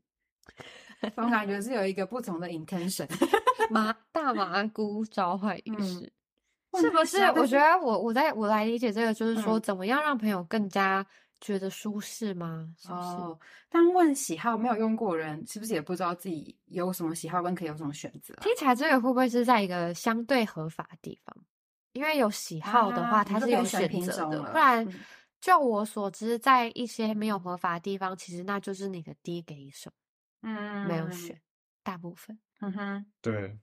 [1.17, 3.09] 我感觉是有一个不同的 intention。
[3.71, 6.13] 麻大麻菇召唤仪嗯式，
[6.73, 7.19] 问是不是？
[7.33, 11.07] 我觉得我我在我来理解这个，就是说嗯怎么样让朋友更加
[11.43, 12.73] 觉得舒适吗？
[12.79, 13.01] 是不是？
[13.01, 18.43] 哦，但问喜好没有用过人，是不是也不知道自己有什么喜好跟可以有什么选择啊？
[18.43, 21.37] 听起来这个会不会是在一个相对合法的地方？
[21.93, 25.01] 因为有喜好的话，啊它是有选选择的，不然嗯
[25.41, 29.91] 就我所知，在一些没有合法的地方，其实那就是你的第一个一手，
[30.43, 31.43] 嗯没有选，
[31.83, 32.39] 大部分。
[32.61, 33.59] 嗯哼，对，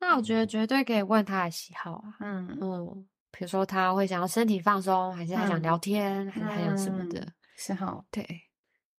[0.00, 8.24] 那我觉得绝对可以问他的喜好啊，嗯嗯，比如说他会想要身体放松，还是他想嗯聊天，还是还有什么的，嗯是哈，对。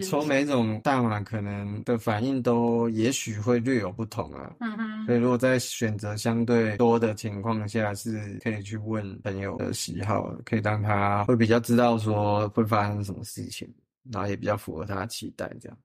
[0.10, 4.52] 抽每种大麻可能的反应都也许会略有不同啊。
[4.60, 13.72] 嗯哼，所以，如果在选择相对多的情况下，是可以去问朋友的喜好，可以让他会比较知道说会发生什么事情，
[14.12, 15.78] 然后也比较符合他的期待，这样。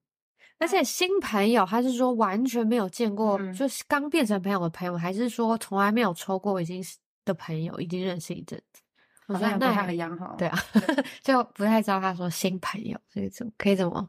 [0.59, 6.97] 而且新朋友，他是说完全没有见过，嗯就是刚变成朋友的朋友，还是说从来没有抽过已经是
[7.29, 8.83] 的朋友，已经认识一阵子？
[9.29, 10.35] 我好像不太觉得那还一样哈。
[10.39, 10.59] 对啊，
[11.23, 14.09] 就不太知道他说新朋友这一种可以怎么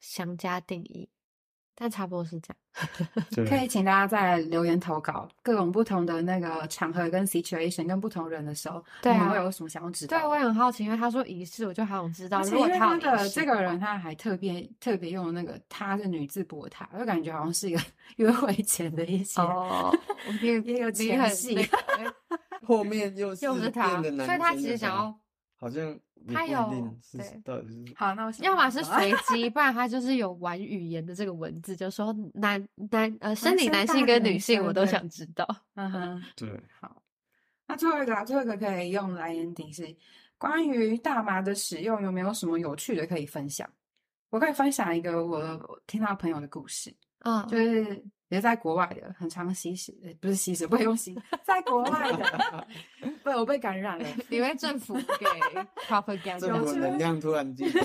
[0.00, 1.08] 详加定义，
[1.74, 2.56] 但差不多是这样。
[3.46, 17.80] 可以请大家在留言投稿各种不同的那个场合跟 situation 跟不同人的时候，对啊你们会有什么想要知道对，我也很好奇，因为他说仪式，我就好想知道，如果他的这个人，他还特别特别用那个他是女字博他，就感觉好像是一个
[18.16, 19.96] 约会前的一些哦，
[20.40, 21.30] 你也有你很
[22.62, 25.18] 后面又是又是他变得男所以他其实想要
[25.56, 25.98] 好像
[26.32, 35.46] 他有定是对到底是好，那我想要么是随 机，不然他就是有玩语言的这个文字，就说男男呃生理男性跟女女性我都想知道。
[35.74, 36.48] 嗯哼， 对，
[36.80, 37.02] 好。
[37.66, 39.94] 那最后一个啊，最后一个可以用来 ending 是
[40.36, 43.68] 关于大麻的使用有没有什么有趣的可以分享？
[44.30, 52.66] 我可以分享一个我我听到朋友的故事，嗯，就是也是在国外的，很常吸食，呃不是吸食，不会用吸，在国外的，
[53.22, 54.08] 被我被感染了。
[54.30, 55.26] 因为政府 给
[55.86, 57.70] propaganda，这么能量突然间，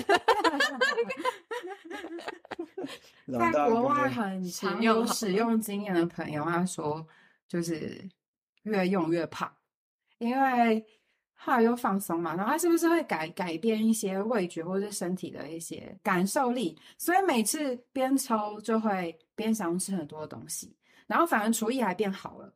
[3.26, 7.06] 在国外很常有使用好使用经验的朋友，他说
[7.46, 8.08] 就是
[8.62, 9.50] 越用越胖，
[10.18, 10.84] 因为
[11.34, 16.76] 后来又放松嘛，然后他是不是会改改变一些味觉或者是身体的一些感受力？
[16.98, 20.76] 所以每次边抽就会边想要吃很多的东西，
[21.06, 22.52] 然后反而厨艺还变好了。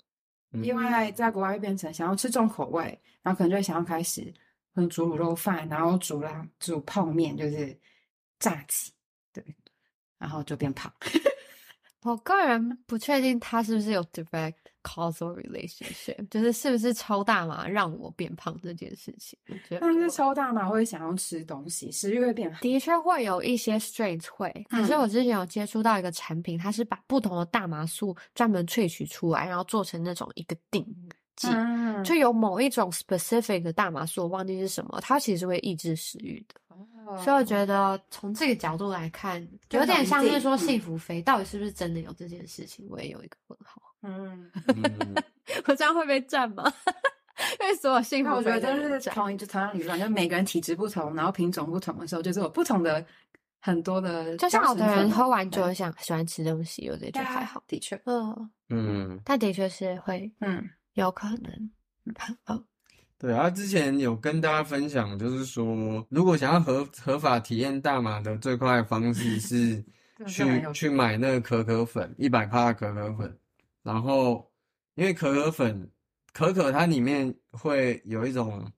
[0.52, 2.82] 嗯因为在国外会变成想要吃重口味，
[3.22, 4.32] 然后可能就会想要开始
[4.74, 7.76] 嗯煮卤肉饭，然后煮啦煮泡面，就是
[8.38, 8.92] 炸鸡，
[9.32, 9.44] 对，
[10.16, 10.92] 然后就变胖。
[12.04, 19.38] 我个人不确定他是不是有 direct causal relationship，就是是不是抽大麻让我变胖这件事情。
[19.48, 22.60] 我觉得但是我抽大麻会想要吃东西，食欲会变好。
[22.60, 30.86] 的确会有一些 strange 会，可是嗯我之前有接触到一个产品，它是把不同的大麻素专门萃取出来，然后做成那种一个定
[32.04, 36.60] 就有某一种 specific 的大麻素，我忘记是什么，它其实会抑制食欲的。
[37.22, 43.80] 所以我觉得从这个角度来看，有点像是说幸福肥到底是不是真的有这件事情，我也有一个问号。
[44.02, 45.14] 嗯，嗯，
[45.66, 46.64] 我这样会被占吗？
[47.60, 49.32] 因为所有幸福肥我觉得就是同。
[49.32, 53.04] 一就同样理论，就每个人体质不同，然后品种不同的时候，就是有不同的
[53.60, 57.62] 很多的，就像有的人喝完酒想喜欢吃东西，有的就还好。
[57.66, 58.50] 的确，嗯。
[58.70, 61.70] 嗯，但的确是会，嗯，有可能。
[62.46, 62.64] 嗯，
[63.18, 69.82] 对啊，之前有跟大家分享，就是说，如果想要合合法体验大麻的最快的方式是
[70.26, 73.38] 去去买那个可可粉，一百帕的可可粉，
[73.82, 74.50] 然后
[74.96, 75.90] 因为可可粉
[76.32, 78.70] 可可它里面会有一种，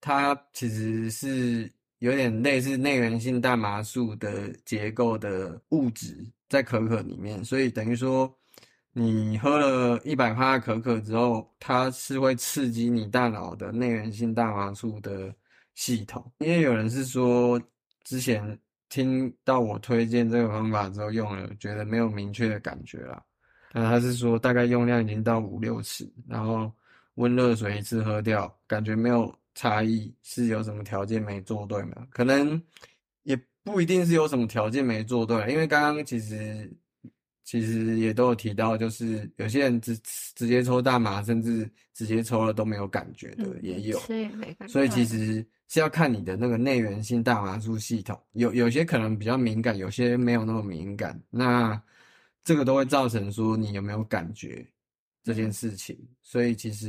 [0.00, 8.30] 它其实是有点类似内源性大麻素的结构的物质在可可里面，所以等于说。
[8.92, 15.32] 你喝了一百帕可可之后，它是会刺激你大脑的内源性大麻素的
[15.76, 16.32] 系统。
[16.38, 17.60] 因为有人是说，
[18.02, 23.22] 之前听到我推荐这个方法之后用了，觉得没有明确的感觉啦。
[23.72, 26.72] 但他是说大概用量已经到五六次，然后
[27.14, 32.06] 温热水一次喝掉，感觉没有差异，是有什么条件没做对吗？
[32.10, 32.60] 可能
[33.22, 36.68] 也不一定是有什么条件没做对，因为刚刚其实。
[37.50, 39.98] 其实也都有提到，就是有些人直
[40.36, 43.98] 直接抽大麻，甚至直接抽了都没有感觉的，也有。
[44.68, 51.20] 所以其实是要看你的那个内源性大麻素系统，有有些可能比较敏感，有些没有那么敏感。
[51.28, 51.82] 那
[52.44, 54.64] 这个都会造成说你有没有感觉
[55.24, 55.98] 这件事情。
[56.22, 56.88] 所以其实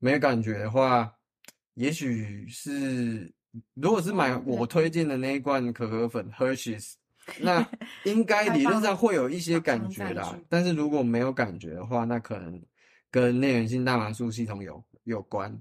[0.00, 1.14] 没有感觉的话，
[1.74, 3.32] 也许是
[3.74, 6.94] 如果是买我推荐的那一罐可可粉 Hershey's。
[7.40, 7.66] 那
[8.04, 12.62] 应该理论上会有一些感觉啦，但是如果没有感觉的话，那可能
[13.10, 15.60] 跟内源性大麻素系统有有关，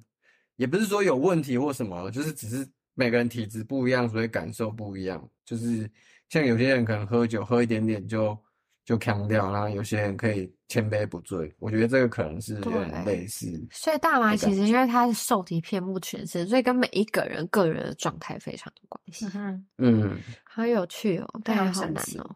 [0.56, 5.28] 也不是说有问题或什么，就是只是每个人体质不一样，所以感受不一样。
[5.44, 5.90] 就是
[6.30, 8.38] 像有些人可能喝酒喝一点点就
[8.86, 11.54] 就扛掉，然后有些人可以千杯不醉。
[11.60, 13.68] 我觉得这个可能是有点类似。
[13.72, 19.28] 所以大麻其实因为它是受体遍布全身，所以跟每一个人个人的状态非常有关系。
[19.80, 20.18] 嗯。
[20.44, 22.36] 好有趣哦，但也好难哦。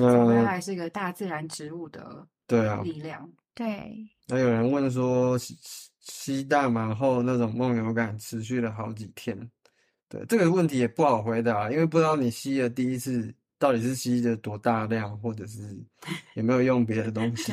[0.00, 3.30] 嗯，还是一个大自然植物的对啊力量。
[3.54, 3.94] 对。
[4.26, 5.56] 那有人问说，吸
[6.00, 9.38] 吸大麻后那种梦游感持续了好几天，
[10.08, 13.32] 对这个问题也不好回答，因为不知道你吸了第一次
[13.64, 15.60] 到底是吸的多大量，或者是
[16.34, 17.52] 有没有用别的东西，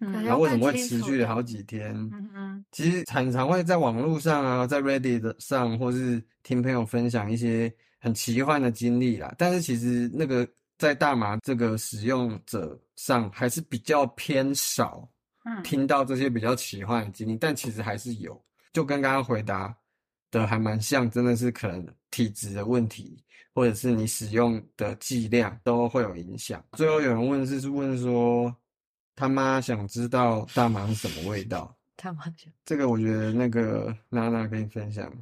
[0.00, 1.94] 然后为什么会持续了好几天？
[2.72, 7.70] 其实常常会在网络上啊，在 Reddit 上，或是听朋友分享一些。
[8.00, 15.08] 很奇幻的经历啦，但是其实那个在大麻这个使用者上还是比较偏少，
[15.46, 18.38] 嗯，听到这些比较奇幻的经历，但其实还是有，
[18.74, 19.74] 就跟刚刚回答
[20.30, 23.18] 的还蛮像，真的是可能体质的问题，
[23.52, 26.64] 或者是你使用的剂量都会有影响。
[26.72, 28.54] 最后有人问是是问说，
[29.16, 31.76] 他妈想知道大麻是什么味道？
[31.98, 35.12] 他妈想这个，我觉得那个娜娜跟你分享。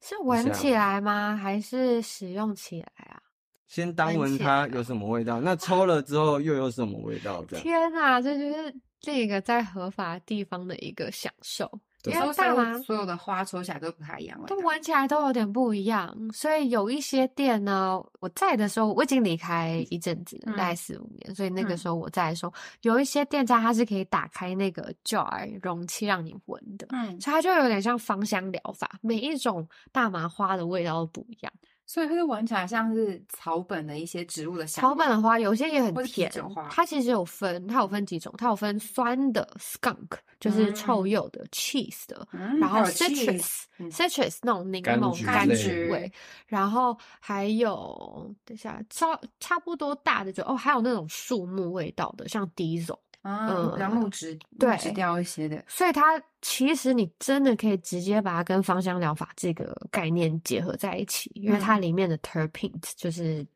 [0.00, 1.36] 是闻起来吗？
[1.36, 3.20] 还是使用起来啊？
[3.66, 7.44] 先单闻它有什么味道，那抽了之后又有什么味道？
[7.44, 11.70] 天哪，这就是另一个在合法地方的一个享受。
[12.04, 16.16] 因为大麻所有的花抽起来都不太一样，都闻起来都有点不一样。
[16.32, 21.34] 所以有一些店呢，我在的时候我已经离开一阵子，大概四五年。
[21.34, 31.52] 所以那个时候我在的时候，有一些店家它是可以打开那个 jar 容器让你闻的，嗯，所以它就有点像芳香疗法，每一种大麻花的味道都不一样。
[31.90, 34.80] 所以它就闻起来像是草本的一些植物的香。
[34.80, 36.30] 草本的花有些也很甜。
[36.70, 42.24] 它其实有分，它有分几种，它有分酸的 skunk，就是臭鼬的 cheese 的，
[42.60, 46.12] 然后 citrus citrus 那种柠檬柑橘味，
[46.46, 53.00] 然后还有等下差差不多大的就哦，还有那种树木味道的，像 diesel。
[53.22, 63.46] 嗯，比较木质，对，木质调一些的，所以它其实你真的可以直接把它跟芳香疗法这个概念结合在一起，因为它里面的 terpenes 就是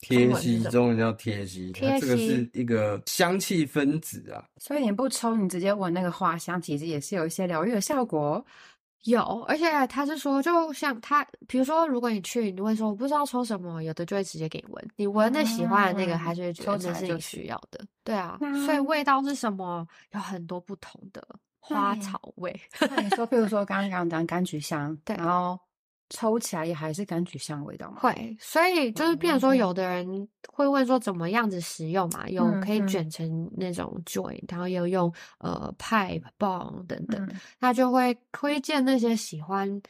[0.00, 4.44] 贴息，中文叫贴息，它这个是一个香气分子啊。
[4.56, 8.44] 所以你不抽，你直接闻那个花香，其实也是有一些疗愈的效果。
[9.04, 17.84] 有，而且他是说，就像他，比如说，如果你去，你会说我不知道抽什么，有的就会直接给你闻，你闻的喜欢的那个，他就会觉得那是你需要的。
[18.02, 19.86] 对啊，所以味道是什么？
[20.12, 21.26] 有很多不同的
[21.58, 22.58] 花草味。
[23.02, 25.58] 你说， 比如说刚刚讲柑橘香，对，然后。
[26.10, 27.98] 抽起来也还是柑橘香味道吗？
[28.00, 32.28] 会，所以就是，比如说，有的人会问说怎么样子使用嘛？
[32.28, 39.80] 有可以卷成那种 joint，然后又用呃 pipe bomb 等等，他就会推荐那些喜欢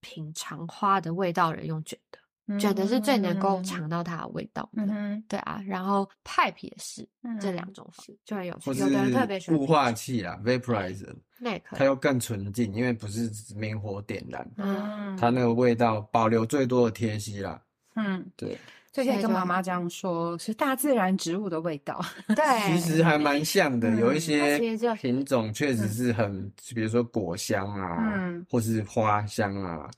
[0.00, 2.18] 品尝花的味道人用卷的。
[2.58, 4.82] 卷的是最能够尝到它的味道的，
[5.28, 5.62] 对啊。
[5.66, 7.08] 然后 pipe 也是，
[7.40, 8.70] 这两种是就很有趣。
[8.70, 17.60] 有的人特别喜欢雾化器啊，vaporizer，那它又更纯净，因为不是明火点燃，嗯，它那个味道保留最多的贴息啦。
[17.96, 18.58] 嗯，对。
[18.92, 22.00] 所以可以跟妈妈这样说，是大自然植物的味道。
[22.28, 24.56] 对，其实还蛮像的，嗯有一些
[24.94, 29.90] 品种确实是很，比如说果香啊，嗯或是花香啊，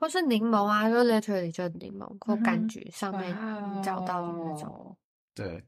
[0.00, 3.36] 或是柠檬啊，就 literally 就柠檬或柑橘上面
[3.84, 4.96] 找到的那种。
[5.34, 5.62] 对。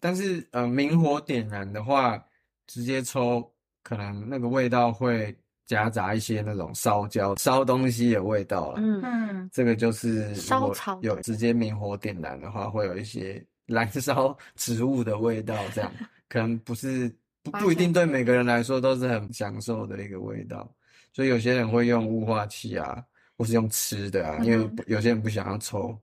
[0.00, 2.22] 但是呃，明火点燃的话，
[2.66, 3.48] 直接抽，
[3.82, 8.80] 可能那个味道会夹杂一些那种烧焦、烧东西的味道了。
[8.80, 15.92] 嗯，嗯，这个就是烧草有直接明火点燃的话，会有一些 燃烧植物的味道，这样
[16.28, 17.12] 可能不是
[17.42, 20.72] 不不一定对每个人来说都是很享受的一个味道，
[21.12, 23.02] 所以有些人会用雾化器啊，
[23.38, 25.98] 或是用吃的啊，因为有些人不想要抽。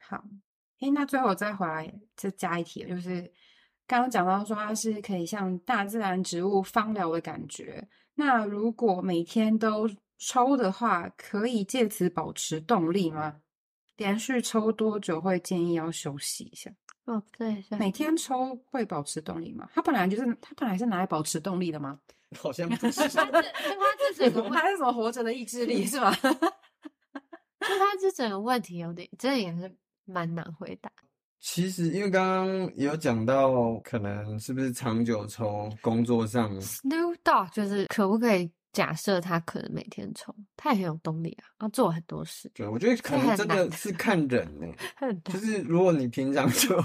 [0.00, 0.22] 好。
[0.80, 3.20] 诶，那最后我再回来再加一题，就是
[3.86, 7.86] 刚刚讲到说它是可以像大自然植物芳疗的感觉。
[8.14, 9.88] 那如果每天都
[10.18, 13.36] 抽的话，可以借此保持动力吗？
[13.98, 16.70] 连续抽多久会建议要休息一下？
[17.04, 19.68] 哦，对对，每天抽会保持动力吗？
[19.74, 22.00] 它本来就是它本来是拿来保持动力的吗？
[22.38, 23.26] 好像不是 它是它
[23.98, 26.10] 这整个问，它是什么活着的意志力是吗？
[27.60, 29.72] 就他这整个问题有点，真的也是
[30.04, 30.90] 蛮难回答。
[31.38, 44.66] 其实因为刚刚有讲到，可能是不是长久抽，工作上 Snoop Dogg 就是可不可以假设他可能每天抽，他也很有动力啊，要做很多事，对，我觉得可能真的是看人呢。
[45.24, 46.84] 就是如果你平常 就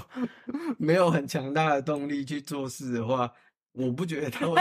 [0.78, 3.30] 没有很强大的动力去做事的话，
[3.76, 4.56] 我不觉得他会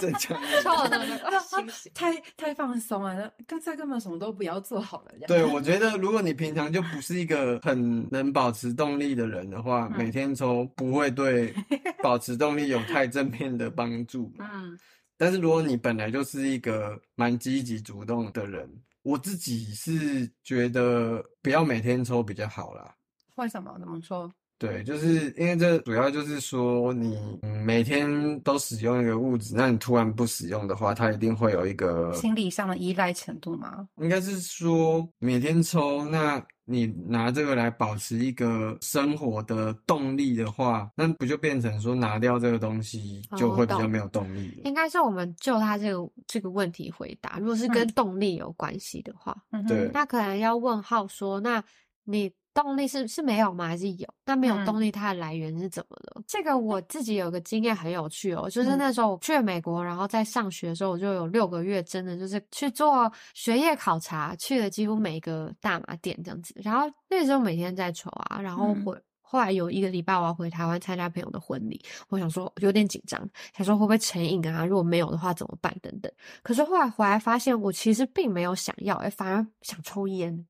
[0.00, 0.88] 增强你的抽了
[1.22, 1.90] 那个清醒。
[1.94, 5.12] 太太放松了，那干脆根本什么都不要做好了。
[5.26, 11.54] 对，我觉得 如果你平常就不是一个很能保持动力的人的话，嗯每天抽不会对
[12.02, 14.32] 保持动力有太正面的帮助。
[14.38, 14.78] 嗯
[15.20, 18.70] 但是如果你本来就是一个蛮积极主动的人，
[19.02, 22.94] 我自己是觉得不要每天抽比较好啦。
[23.34, 23.74] 为什么？
[23.80, 24.32] 怎么说？
[24.58, 33.88] 对，就是因为这主要就是说你嗯每天都使用一个物质，那你突然不使用的话，它一定会有一个心理上的依赖程度吗？
[34.00, 44.62] 应该是说每天抽，那你拿这个来保持一个生活的动力的话，那不就变成说拿掉这个东西就会比较没有动力了？
[44.64, 51.62] 应该是我们就他这个这个问题回答，如果是跟嗯动力有关系的话，嗯哼对那可能要问号说，那
[52.04, 52.30] 你
[52.62, 53.68] 动力是是没有吗？
[53.68, 54.08] 还是有？
[54.24, 56.22] 那没有嗯动力，它的来源是怎么了？
[56.26, 66.52] 这个我自己有个经验很有趣哦，就是嗯那时候我去美国，然后在上学的时候，我就有六个月，真的就是去做学业考察，去了几乎每一个大麻店这样子。
[66.56, 69.00] 然后那时候每天在抽啊，然后嗯回。
[69.30, 71.78] 后来有一个礼拜我要回台湾参加朋友的婚礼，
[72.08, 73.20] 我想说有点紧张，
[73.54, 74.64] 想说会不会成瘾啊？
[74.64, 75.70] 如果没有的话怎么办？
[75.82, 76.10] 等等。
[76.42, 80.46] 可是后来回来发现，我其实并没有想要，哎，反而想抽烟，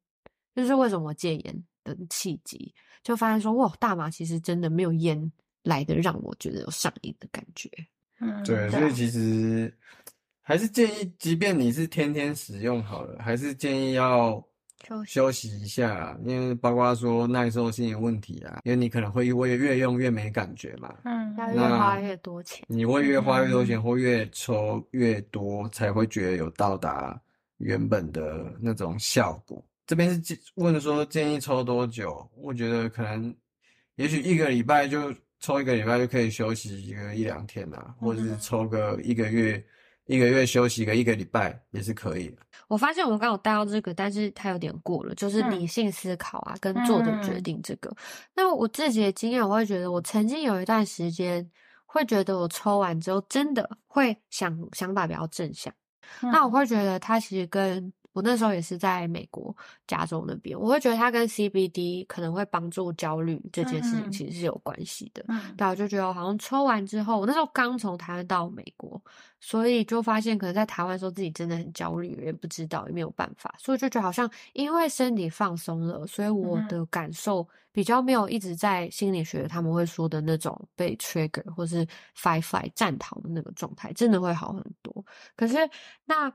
[0.54, 1.64] 就是为什么我戒烟
[1.94, 5.30] 的契机，就发现说，哇，大麻其实真的没有烟
[5.62, 7.70] 来的让我觉得有上瘾的感觉。
[8.20, 9.72] 嗯对，所以其实
[10.42, 14.42] 还是建议，即便你是天天使用好了，还是建议要
[14.86, 22.64] 休息休息一下，因为包括说耐受性的问题啊，因为你可能会会越用越没感觉嘛，嗯要越花越多钱。
[22.68, 27.20] 你会越花越多嗯钱，或越抽越多，才会觉得有到达
[27.58, 29.62] 原本的那种效果。
[29.88, 32.30] 这边是建问说建议抽多久？
[32.36, 33.34] 我觉得可能，
[33.96, 39.64] 也许一个礼拜就抽一个礼拜就可以休息一个一两天啊，或者是嗯抽个一个月，
[40.04, 42.42] 一个月休息个一个礼拜也是可以的。
[42.68, 47.90] 我发现我们刚有带到这个，但是它有点过了，就是嗯理性思考啊，跟做的决嗯定这个。
[48.34, 51.50] 那我自己的经验，我会觉得，我曾经有一段时间
[51.86, 55.72] 会觉得我抽完之后，真的会想想法比较正向。
[56.20, 59.56] 嗯那我会觉得它其实跟我那时候也是在美国
[59.86, 65.24] 加州那边，我会觉得它跟 CBD 可能会帮助焦虑这件事情嗯其实是有关系的。
[65.28, 69.00] 嗯对啊，我就觉得好像抽完之后，我那时候刚从台湾到美国，
[69.38, 85.04] 所以就发现可能在台湾的时候自己真的很焦虑，也不知道也没有办法，所以就觉得好像因为身体放松了，所以我的感受比较没有一直在心理学他们会说的那种被 trigger 或是 fight flight 战逃的那个状态，真的会好很多。
[85.36, 85.56] 可是
[86.04, 86.32] 那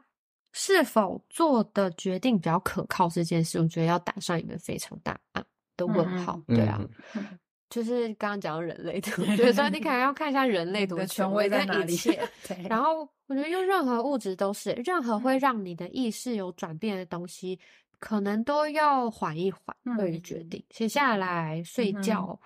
[0.54, 5.44] 是否做的决定比较可靠这件事，我觉得要打上一个非常大啊
[5.76, 6.42] 的问号。
[6.48, 6.80] 嗯对啊，
[7.16, 7.28] 嗯
[7.70, 12.22] 就是刚刚讲到人类图，我觉得说 你可能要看一下人类图的权威在哪里一切。
[12.48, 17.60] 对，然后我觉得用任何物质都是，任何会让你的意识有转变的东西，
[17.98, 22.40] 可能都要缓一缓对于决定，写下来睡觉。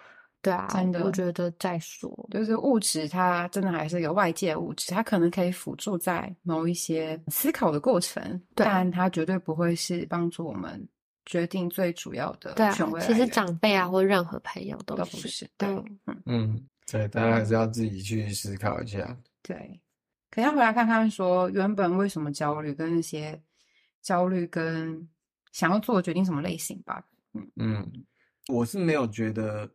[0.48, 2.10] 对啊，真的我觉得再说。
[2.32, 10.88] 就是物质，它真的还是一个外界物质，它可能可以辅助在某一些思考的过程，但它绝对不会是帮助我们
[11.26, 15.68] 决定最主要的对啊权威，来其实长辈啊或任何朋友都都不是对
[16.06, 19.18] 嗯嗯，对，大家还是要自己去思考一下。
[19.42, 19.82] 对，
[20.32, 23.38] 可要回来看看说原本为什么焦虑，跟那些
[24.02, 25.06] 焦虑跟
[25.52, 27.06] 想要做的决定什么类型吧。
[27.34, 27.92] 嗯嗯，
[28.48, 29.70] 我是没有觉得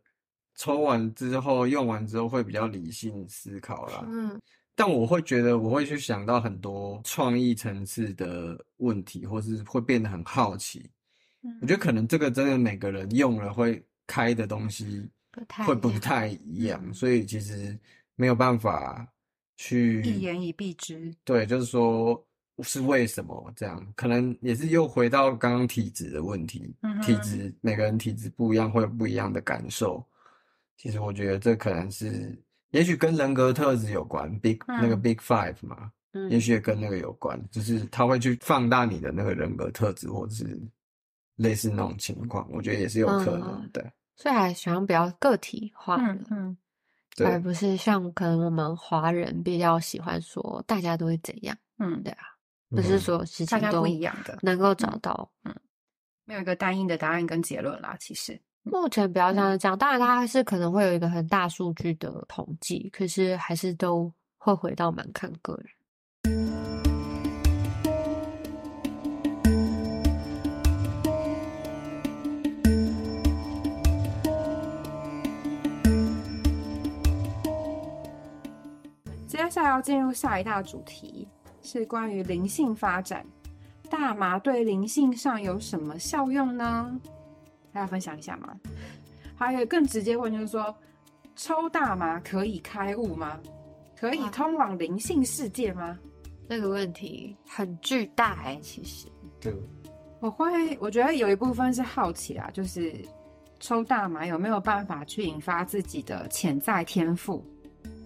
[0.57, 4.41] 抽完之后用完之后会比较理性思考啦，嗯
[4.75, 10.91] 但我会觉得我会去想到很多创意层次的问题，或是会变得很好奇。
[11.61, 17.79] 我觉得可能这个真的每个人用了会开的东西不太会不太一样，嗯所以其实
[18.17, 19.07] 没有办法
[19.57, 22.27] 去一言以蔽之，对，就是说
[22.63, 23.93] 是为什么这样？
[23.95, 30.03] 可能也是又回到刚刚体质的问题，嗯体质每个人体质不一样，会有不一样的感受。
[30.83, 32.37] 其实我觉得这可能是，
[32.71, 40.61] 也许跟人格特质有关，Big、那个嗯 Big Five 嘛，嗯也许也跟那个有关，就是他会去放大你的那个人格特质，或者是
[41.37, 43.93] 类似那种情况，我觉得也是有可能嗯的。
[44.17, 46.57] 所以还喜欢比较个体化的，嗯嗯
[47.15, 52.25] 对而不是像可能我们华人比较喜欢说大家都会怎样，嗯，对啊，
[52.71, 55.31] 不是嗯所有事情都一样的，能够找到。
[55.45, 55.55] 嗯
[56.25, 57.97] 没有一个单一的答案跟结论啦。
[57.99, 65.67] 其实，目前比较像是这样，当然它还是可能会有一个很大数据的统计，可是还是都会回到蛮看个人。
[79.27, 81.27] 接下来要进入下一大主题，
[81.63, 83.27] 是关于灵性发展。
[83.91, 86.99] 大麻对灵性上有什么效用呢？
[87.73, 88.55] 大家分享一下吗？
[89.35, 90.75] 还有更直接问，就是说，
[91.35, 93.41] 抽大麻可以开悟吗？
[93.99, 95.99] 可以通往灵性世界吗？
[96.49, 99.07] 这个问题很巨大哎、其实
[99.41, 99.55] 对，
[100.21, 102.95] 我会，我觉得有一部分是好奇啊，就是
[103.59, 107.43] 抽大麻有没有办法去引发自己的潜在天赋？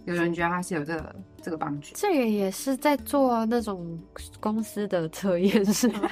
[0.07, 1.91] 有人觉得他是有这个这个帮助。
[1.95, 3.99] 这个也是在做那种
[4.41, 6.09] 公司的测验是 吗？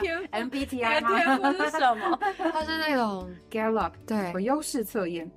[0.00, 2.18] 天 MBTI 吗是什么？
[2.52, 5.30] 它是那种？Gallup 对有优势测验。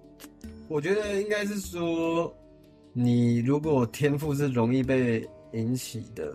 [0.68, 2.34] 我觉得应该是说，
[2.94, 6.34] 你如果天赋是容易被引起的，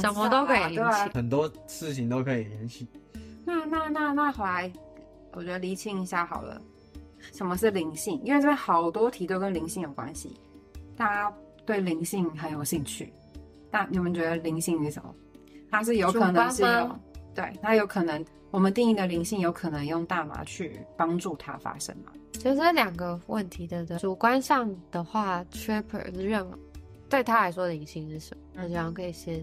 [0.00, 2.86] 什么都可以引起很多事情都可以引起。
[3.44, 4.72] 那那那那回来，
[5.32, 6.60] 我觉得厘清一下好了，
[7.32, 8.20] 什么是灵性？
[8.24, 10.36] 因为这边好多题都跟灵性有关系，
[10.96, 13.12] 大家对灵性很有兴趣。
[13.70, 15.14] 那你们觉得灵性是什么？
[15.70, 17.00] 它是有可能是有
[17.34, 22.12] 对，它有可能我们定义的灵性有可能用大麻去帮助它发生嘛？
[22.34, 26.56] 其实两个问题的的主观上的话，Trapper 是认为
[27.08, 28.42] 对他来说灵性是什么？
[28.54, 29.42] 那这样可以先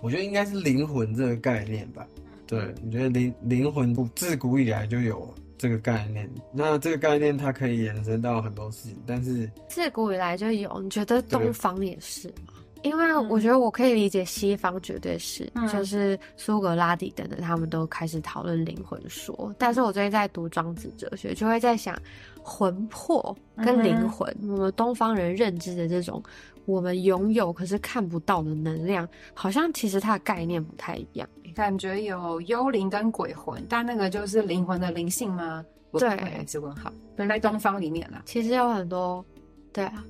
[0.00, 2.06] 我觉得应该是灵魂这个概念吧。
[2.46, 6.28] 对，我觉得灵灵魂古自古以来就有这个概念。
[6.52, 12.54] 那这个概念它可以延伸到很多事情，但是自古以来就有，你觉得对东方也是吗？
[12.82, 19.54] 因为我觉得我可以理解西方绝对是，嗯就是苏格拉底等等，他们都开始讨论灵魂说。
[19.58, 21.96] 但是我最近在读庄子哲学，就会在想
[22.42, 26.22] 魂魄跟灵嗯魂，我们东方人认知的这种
[26.66, 31.28] 我们拥有可是看不到的能量，好像其实它的概念不太一样。
[31.54, 35.64] 感觉有幽灵跟鬼魂，但那个就是灵魂的灵性吗？
[35.92, 36.92] 我对还是问号。
[37.16, 39.24] 在东方里面啦其实有很多，
[39.72, 40.04] 对啊，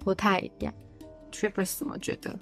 [0.00, 0.74] 不太一样。
[1.30, 2.36] ，Trippers 怎么觉得？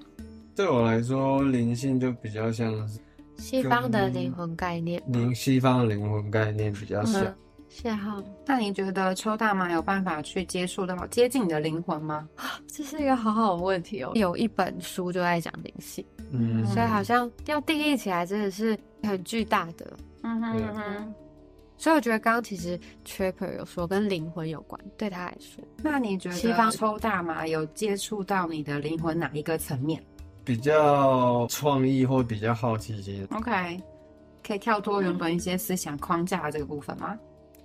[0.55, 2.99] 对我来说，灵性就比较像是
[3.37, 7.23] 西方的跟灵魂概念吗，灵西方的灵魂概念比较像。
[7.23, 7.35] 嗯，
[7.69, 12.29] 谢浩，那你觉得抽大麻有办法去接触到接近你的灵魂吗？
[12.67, 14.13] 这是一个好好的问题哦。
[14.15, 19.97] 有一本书就在讲灵性，嗯，所以好像要定义起来真的是很巨大的。
[20.23, 21.15] 嗯哼嗯哼。
[21.79, 30.03] 所以我觉得刚刚其实 Trapper 有说跟灵魂有关，对他来说，那你觉西方得抽大麻有接触到你的灵魂哪一个层面
[30.43, 33.79] 比较创意或比较好奇心，？OK，
[34.43, 37.15] 可以跳脱原本一些思想框架这个部分吗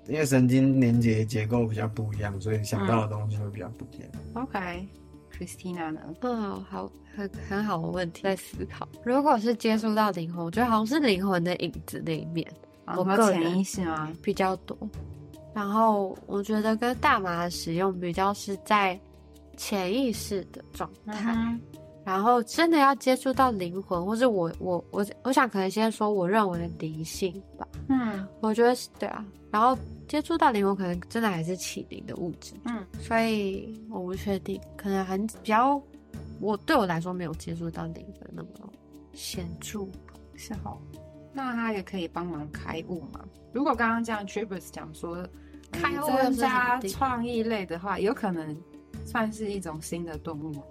[0.08, 4.10] 因为神经连接结构比较不一样，所以想到的东西会比较不一样。
[4.34, 6.02] ？OK，Christina 呢？
[6.22, 8.88] 嗯，好，很很好的问题，在思考。
[9.04, 12.46] 如果是接触到灵魂，我觉得好像是灵魂的影子那一面
[12.86, 14.12] 啊我个人有没有潜意识吗？
[14.24, 14.78] 比较多，
[15.54, 19.00] 然后我觉得跟大麻的使用比较是在
[19.56, 21.34] 潜意识的状态。
[21.36, 21.62] 嗯
[22.04, 29.26] 然后真的要接触到灵魂，或是我我我我想可能先说我认为的灵性吧，嗯我觉得是对啊。
[29.52, 29.78] 然后
[30.08, 35.82] 接触到灵魂，可能真的还是起灵的物质，嗯所以我不确定，可能很比较，
[36.40, 38.50] 我对我来说没有接触到灵魂那么
[39.14, 39.86] 显著。
[40.36, 40.82] 是好。
[41.34, 43.22] 那他也可以帮忙开悟嘛？
[43.54, 45.26] 如果刚刚这样，Trivers 讲说
[45.72, 48.58] 开悟加创意类的话，有可能
[49.06, 50.64] 算是一种新的动物，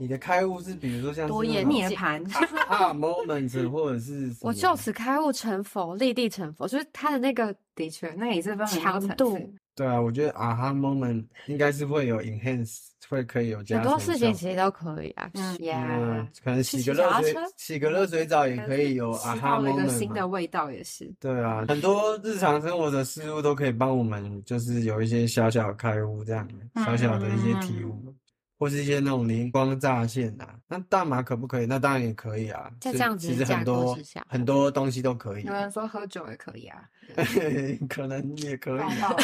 [0.00, 2.24] 你的开悟是比如说像多眼那种涅盘。
[2.68, 9.52] 啊 moment 或者是我就此开悟成佛，立地成佛，就是他的那个的确，那也是强度次。
[9.74, 12.78] 对啊，我觉得啊哈 moment 应该是会有 enhance，
[13.08, 15.30] 会可以有加很多事情其实都可以啊。
[15.34, 21.12] 嗯可能洗个热水，洗个热水澡也可以有啊哈 moment 新的味道，也是。
[21.18, 28.14] 对啊，很多日常生活的事物都可以帮我们，就是有一些小小的开悟，这样嗯小小的一些体悟，
[28.60, 30.54] 或是一些那种灵光乍现啊。
[30.68, 31.66] 那大麻可不可以？
[31.66, 32.70] 那当然也可以啊。
[32.78, 33.98] 就在这样子其实很多
[34.28, 36.88] 很多东西都可以有，人说喝酒也可以啊，
[37.88, 38.94] 可能也可以抱啊。
[39.10, 39.16] 抱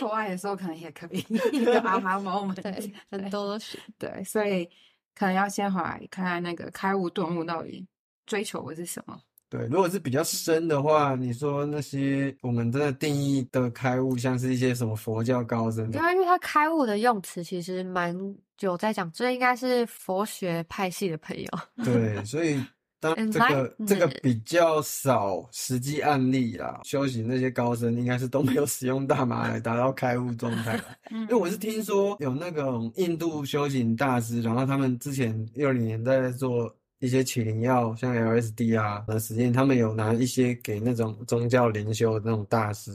[0.00, 2.60] 做 爱的时候可能也可以，一个啊哈 moment。
[2.60, 3.78] 对，很多都是。
[3.96, 4.68] 对，所以
[5.14, 7.86] 可能要先回来看看那个开悟顿悟到底
[8.26, 9.18] 追求的是什么。
[9.48, 18.16] 对，如果是比较深的话，你说那些我们真的定义的开悟，像是一些什么佛教高僧因为因为他开悟的用词其实蛮
[18.60, 21.48] 有在讲，这应该是佛学派系的朋友。
[21.84, 22.60] 对，所以
[22.98, 30.80] 当然这个这个比较少实际案例啦，修行那些高僧应该是都没有使用大麻来达到开悟状态
[31.12, 42.90] 因为我是听说有那种印度修行大师，然后他们之前六零年代在做一些起灵药，像 LSD 啊的实验，他们有拿一些给那种宗教灵修的那种大师。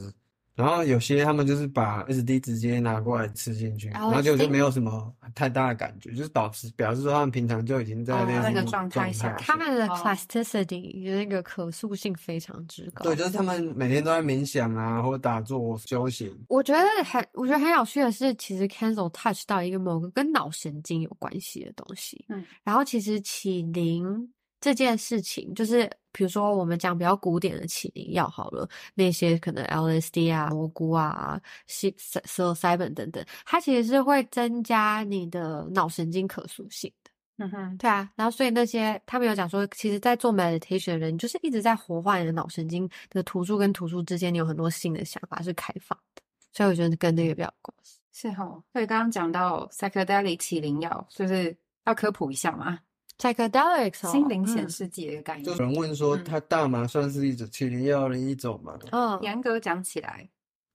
[0.62, 13.03] 然后有些他们就是把 SD 直接拿过来吃进去，然后就就没有什么太大的感觉，就是导致表示说他们平常就已经在哦那个种状态下他们的哦 plasticity 那个可塑性非常之高。
[13.03, 16.32] 对，就是他们每天都在冥想啊，或者打坐修行。
[16.47, 22.24] 我觉得很，我觉得很有趣的是，其实 cancel touch 到一个某个跟脑神经有关系的东西。
[22.30, 37.12] 嗯，然后其实起灵这件事情，就是比如说我们讲比较古典的起灵药好了，那些可能 LSD 啊、蘑菇啊、西 psilocybin 等等，它其实是会增加你的脑神经可塑性的。
[37.38, 46.22] 嗯哼，对啊，然后所以那些他们有讲说，其实，在做 meditation 的人，你就是一直在活化你的脑神经的突触跟突触之间，你有很多新的想法是开放的。
[46.53, 47.97] 所以我觉得跟这个比较有关系。
[48.12, 48.62] 是哦。
[48.74, 51.55] 所以刚刚讲到 psychedelic 起灵药，就是
[51.86, 52.78] 要科普一下嘛，
[53.22, 55.57] psychedelics 哦心灵显嗯示剂的一个概就念。
[55.57, 58.78] 有人问说，嗯他大麻算是一种起灵药的一种吗？
[58.91, 60.28] 嗯，严格讲起来，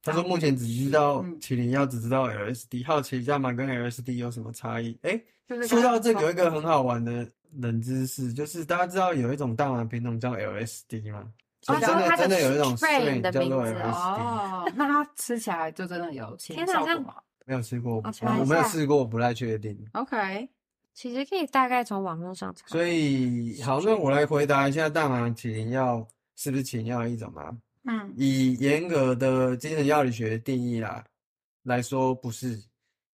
[0.02, 4.96] 他说目前只知道嗯起灵药，只知道 LSD，好奇大麻跟 LSD 有什么差异？
[5.02, 7.28] 哎，就是说到这个，有一个很好玩的
[7.58, 11.24] 冷知识，就是大家知道有一种大麻品种叫 LSD 吗？
[11.68, 17.04] 哦就真的的真的有一种 strain 的叫做名字 LSD，哦，那它吃起来就真的有天哪这样
[17.44, 19.76] 没有吃过，我没有下试过，我不太确定。
[19.94, 20.48] ？OK，
[20.96, 22.66] 其实可以大概从网络上查。
[22.66, 27.56] 所以好，那我来回答一下大麻起灵药是不是起灵药的一种吗？
[27.84, 31.04] 嗯以严格的精神药理学定义啦
[31.64, 32.60] 来说，不是。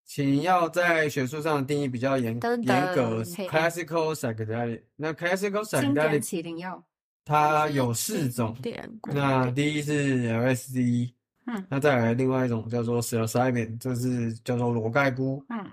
[0.04, 4.82] 起灵药在学术上的定义比较严严格，classical psychedelic。
[4.94, 6.84] 那 classical psychedelic 起灵药，
[7.24, 11.12] 它有四种，典故那第一是 LSD，
[11.46, 15.66] 嗯那再来另外一种叫做 psilocybin，就是叫做裸盖菇，嗯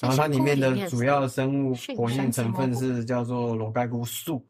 [0.00, 4.46] 然后它里面的主要生物活性成分是叫做裸盖菇素。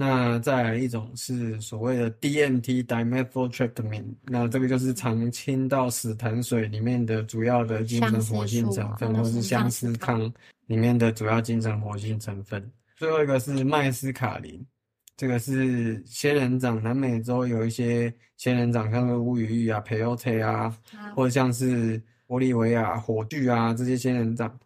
[0.00, 10.32] 那再来一种是所谓的 DMT dimethyltryptamine，那这个就是常青到死藤水里面的主要的精神活性成分，或是相思康
[10.66, 12.70] 里面的主要精神活性成分。
[12.96, 14.64] 最后一个是麦斯卡林，
[15.16, 20.72] 这个是仙人掌，南美洲有一些仙人掌，像是乌鱼玉啊、培欧特啊，
[21.12, 24.56] 或者像是玻利维亚火炬啊这些仙人掌，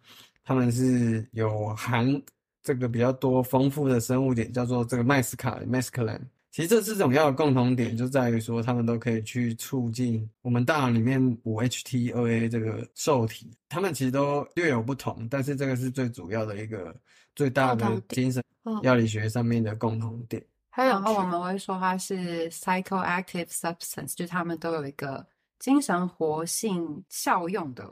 [0.44, 2.20] 它们是有含
[2.62, 6.20] 这个比较多丰富的生物点，叫做这个麦斯卡 （mescaline）。
[6.50, 16.94] 其实这四种药的共同点就在于说，它们都可以去促进我们大脑里面五 HT 二 A 这个受体，它们其实都略有不同，但是这个是最主要的一个
[17.34, 20.44] 最大的精神嗯药理学上面的共同点。
[20.68, 25.26] 还有我们会说它是 psychoactive substance，就是它们都有一个
[25.62, 27.88] 精神活性效用的。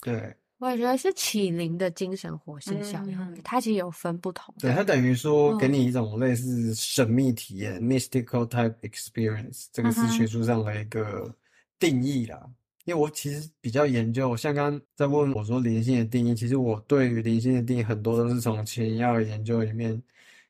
[0.00, 4.62] 对，我也觉得是起灵的精神活性效用，嗯它其实有分不同的。
[4.62, 11.30] 对，它等于说嗯给你一种类似神秘体验 （mystical type experience），这个是学术上的一个
[11.78, 12.40] 定义啦。
[12.86, 20.02] 因为我其实比较研究，像刚刚在问我说灵性的定义，其实我对于灵性的定义很多都是从前药的研究里面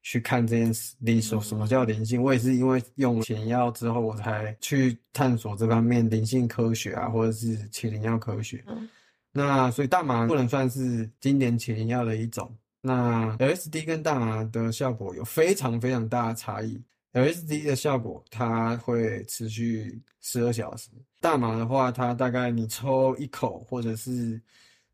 [0.05, 2.23] 去看这件事，灵什什么叫灵性。
[2.23, 8.63] 我也是因为用前药之后，我才去探索这方面灵性科学啊，或者是起灵药科学。
[8.69, 8.89] 嗯
[9.37, 12.57] 那所以大麻不能算是经典起灵药的一种。
[12.81, 16.81] 那 LSD 跟大麻的效果有非常非常大的差异。
[17.15, 20.89] LSD 的效果它会持续十二小时，
[21.21, 24.41] 大麻的话，它大概你抽一口，或者是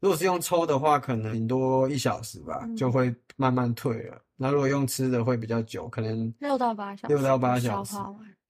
[0.01, 4.21] 如果是用抽的话，可能顶多一小时吧，嗯就会慢慢退了。
[4.37, 7.97] 那如果用吃的会比较久，可能六到八小时，六到八小时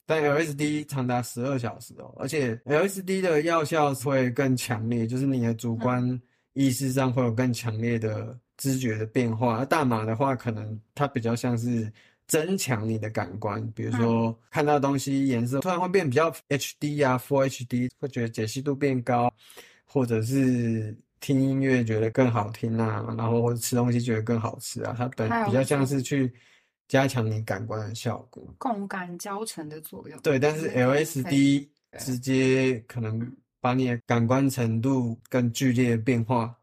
[0.07, 6.21] 但 LSD 长达十二小时哦，而且 LSD 的药效会更强烈，就是你的主观
[6.53, 9.59] 意识上会有更强烈的知觉的变化。
[9.59, 11.93] 而大麻的话，可能它比较像是
[12.27, 19.33] 增强你的感官，比如说看到东西颜色突然会变比较 HD 啊，Full HD，会觉得解析度变高，
[19.85, 26.33] 或者是听音乐觉得更好听啊，然后或者吃东西觉得更好吃啊，它本比较像是去
[26.89, 28.43] 加强你感官的效果。
[28.59, 30.19] 共感交成的作用。
[30.23, 31.69] 对，但是 LSD
[31.99, 36.57] 直接可能把你的感官程度更剧烈的变化，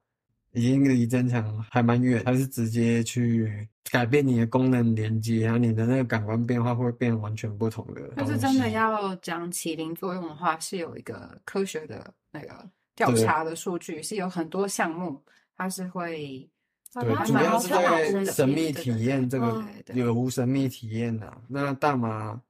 [0.54, 2.24] 已经离增强还蛮远。
[2.26, 8.32] 它是直接去改变你的功能连接，然后你的那个感官变化会变完全不同的东西。
[8.32, 15.24] 就是真的要讲起灵作用的话，是有一个科学的那个调查的数据，是有很多项目，
[15.56, 16.50] 它是会
[16.94, 21.40] 对，主要是在神秘体验这个有无神秘体验啊。
[21.48, 22.42] 那大麻，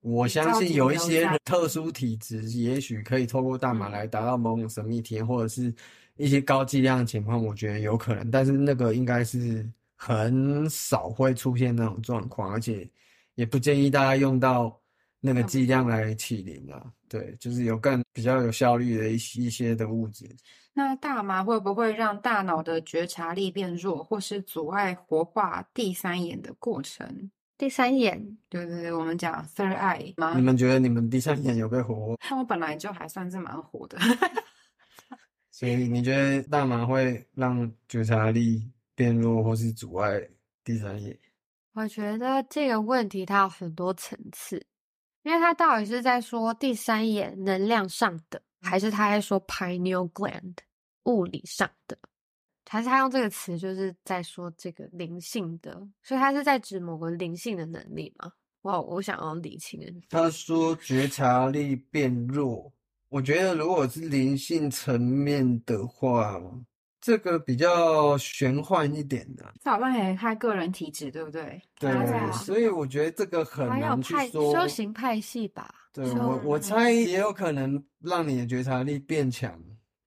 [0.00, 5.74] 我相信有一些特殊体质，也许可以透过大麻嗯来达到某种神秘体验，或者是
[6.16, 8.30] 一些高剂量的情况，我觉得有可能。
[8.30, 12.88] 但是那个应该是很少会出现那种状况，而且
[13.34, 14.80] 也不建议大家用到
[15.20, 16.78] 那个剂量来起灵啊。
[17.08, 20.24] 对，就是有更比较有效率的一些一些的物质。
[20.72, 27.30] 那大麻会不会让大脑的觉察力变弱，或是阻碍活化第三眼的过程？
[27.58, 30.42] 第三眼，对对对，我们讲 third eye 吗你？
[30.42, 32.16] 们觉得你们第三眼有被活活？
[32.20, 33.96] 但我本来就还算是蛮活的。
[35.50, 40.28] 所以你觉得大麻会让觉察力变弱，或是阻碍
[40.62, 41.18] 第三眼？
[41.72, 44.66] 我觉得这个问题它有很多层次，
[45.26, 50.54] 因为他到底是在说第三眼能量上的，还是他在说 pineal gland
[51.06, 51.98] 物理上的？
[52.68, 55.72] 还是他用这个词就是在说这个灵性的，
[56.04, 58.30] 所以他是在指某个灵性的能力吗？
[58.62, 59.80] 哇，我想要理清。
[60.08, 62.72] 他说觉察力变弱，
[63.08, 66.40] 我觉得如果是灵性层面的话，
[67.06, 71.62] 这个比较玄幻一点的、这好像也看个人体质，对不对？
[71.78, 71.92] 对
[72.32, 74.52] 所以我觉得这个很还有难去派说。
[74.52, 75.72] 修行派系吧？
[75.94, 79.56] 修对我，我猜也有可能让你的觉察力变强，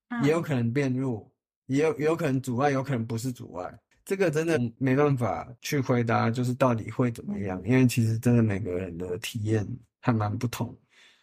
[0.09, 1.31] 嗯也有可能变弱，
[1.67, 3.79] 也有有可能阻碍，有可能不是阻碍。
[4.03, 9.65] 这个真的没办法去回答，就是到底会怎么样，因为其实真的每个人的体验
[10.01, 10.77] 还蛮不同。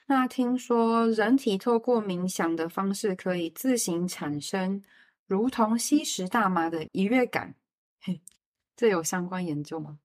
[0.06, 4.80] 那听说人体透过冥想的方式，可以自行产生
[5.26, 7.54] 如同吸食大麻的愉悦感。
[8.00, 8.20] 嘿，
[8.76, 9.98] 这有相关研究吗？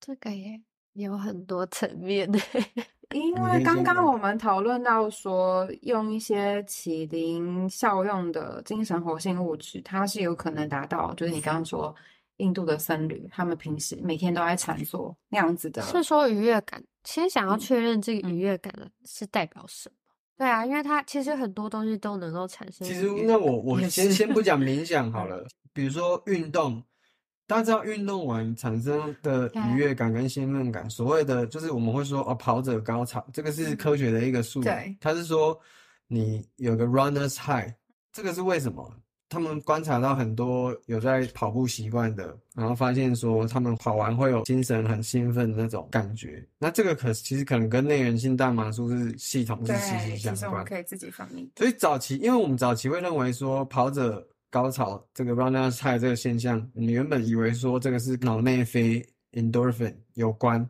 [0.00, 0.60] 这个也
[0.92, 2.38] 有很多层面的。
[3.14, 11.94] 因为刚刚我们讨论到说，用一些起灵效用的精神活性物质，它是有可能达到，就是你刚刚说
[12.36, 15.80] 印度的僧侣，他们平时每天都在禅坐那样子的。
[15.82, 19.96] 是说愉悦感，先想要嗯确认这个嗯愉悦感的是代表什么？
[20.38, 22.86] 对啊，因为它其实很多东西都能够产生。
[22.86, 24.58] 其实，那我我先先不讲。
[24.58, 26.80] 冥想好了，比如说运动，
[27.46, 35.58] 大家知道运动完产生的愉悦感跟兴奋感，所谓的就是我们会说哦，跑者高潮，这个是科学的一个术语对，它是说
[36.06, 37.68] 你有个 runners high，
[38.12, 38.88] 这个是为什么？
[39.28, 46.42] 他们观察到很多有在跑步习惯的，然后发现说他们跑完会有精神很兴奋的那种感觉。
[46.58, 50.64] 那这个可其实可能跟内源性大麻素是系统是息息对，相关其实我们。
[50.64, 51.50] 可以自己放你。
[51.56, 60.66] 所以早期，因为我们早期会认为说跑者高潮这个 runner's high 这个现象，我们原本以为说这个是脑内啡 endorphin 有关，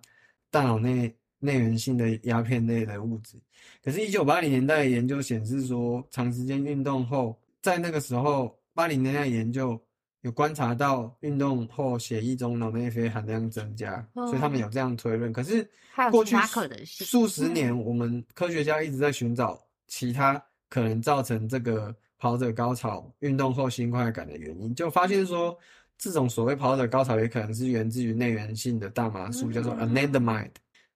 [0.50, 3.38] 大脑内内源性的鸦片类的物质。
[3.84, 9.80] 可是，一九八零年代的研究显示说，长时间运动后，在那个时候，八零年代研究
[10.22, 15.32] 有观察到运动后血液中脑内啡含量增加，所以他们有这样推论。
[15.32, 15.68] 可是
[16.10, 16.36] 过去
[16.84, 25.56] 数十年，我们科学家一直在寻找其他可能造成这个跑者高潮运动后心快感的原因，就发现说，
[25.96, 30.50] 这种所谓跑者高潮也可能是源自于内源性的大麻素，叫做嗯 anandamide。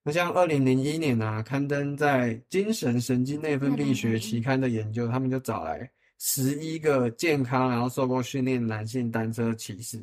[0.04, 5.88] 那像二零零一年啊，刊登在《精神神经内分泌学》期刊的研究，他们就找来
[6.24, 9.98] 十一个健康然后受过训练男性单车骑士，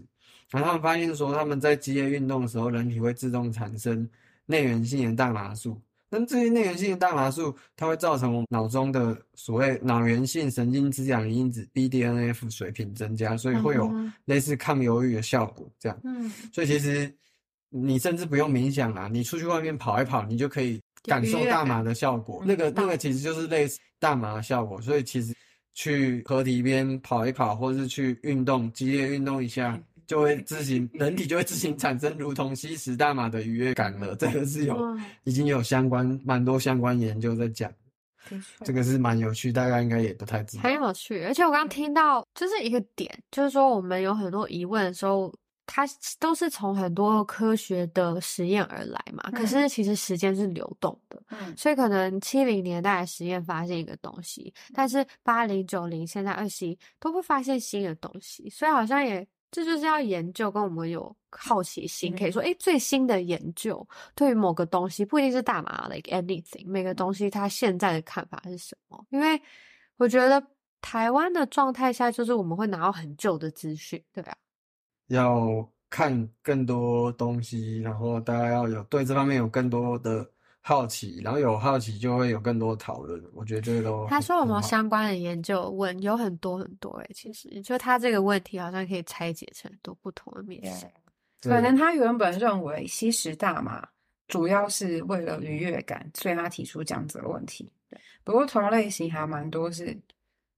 [0.52, 4.06] 然后他们发现说，他们在激烈运动的时候，人体会自动产生
[4.46, 5.82] 内源性的大麻素。
[6.10, 15.72] 那这些内源性的大麻素，它会造成脑中的所谓脑源性神经滋养因子 BDNF 水平增加，所以会有嗯类似抗忧郁的效果。
[15.80, 17.10] 这样，嗯，所以其实
[17.70, 22.44] 你甚至不用冥想啦，你出去外面跑一跑，你就可以感受大麻的效果。
[22.46, 25.32] 那个那个其实就是类似大麻的效果，所以其实
[25.80, 34.14] 去河堤边跑一跑，或是去运动，激烈运动一下，就会自行人体就会自行产生如同吸食大麻的愉悦感了。
[34.18, 34.78] 这个是有
[35.24, 37.72] 已经有相关蛮多相关研究在讲。
[38.66, 40.64] 这个是蛮有趣，大家应该也不太知道。
[40.64, 45.34] 很有趣，而且我刚刚听到就是一个点，就是说我们有很多疑问的时候，
[45.72, 45.86] 它
[46.20, 49.30] 都是从很多科学的实验而来嘛。
[49.32, 59.28] 可是其实时间是流动的，嗯，所以可能七零年代的实验发现一个东西，但是八零九零现在二十一都会发现新的东西，所以好像也。
[59.52, 69.04] 这就是要研究，跟我们有好奇心，可以说，哎，最新的研究对于某个东西，不一定是大麻，like anything，每个东西它现在的看法是什么？
[69.10, 69.42] 因为
[69.98, 70.40] 我觉得
[70.82, 74.38] 台湾的状态下，就是我们会拿到很旧的资讯，对吧？
[75.10, 80.28] 要看更多东西，然后大家要有对这方面有更多的。
[80.62, 83.20] 好奇，然后有好奇就会有更多讨论。
[83.34, 85.70] 我觉得这个都他说有没有相关的研究？
[85.70, 90.88] 问有很多很多诶，其实就他这个问题好像可以拆解成很多不同的面向。
[91.42, 93.88] 可能他原本认为吸食大麻
[94.28, 97.72] 主要是为了愉悦感，所以他提出这样子的问题。
[98.26, 99.98] 不过同类型还蛮多是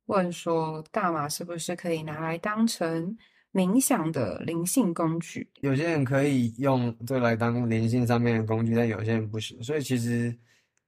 [0.07, 3.15] 问说大麻是不是可以拿来当成。
[3.53, 9.61] 冥想的灵性工具，有些人可以用这来当灵性上面的工具，但有些人不行。
[9.61, 10.33] 所以其实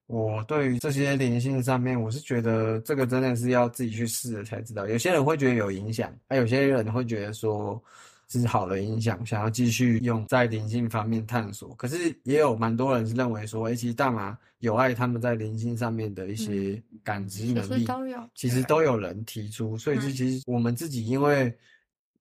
[0.07, 4.87] 我对于这些灵性上面，我是觉得这个真的是要自己去试了才知道。
[4.87, 7.83] 有些人会觉得有影响，而有些人会觉得说
[8.29, 11.75] 是好的影响，想要继续用在灵性方面探索。
[11.75, 19.77] 可是也有蛮多人是认为说，哎，其实大麻有碍他们在灵性上面的一些感知能力，其实都有，其实都有人提出。
[19.77, 21.53] 所以这其实我们自己因为。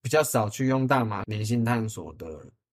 [0.03, 2.27] 比较少去用大麻灵性探索的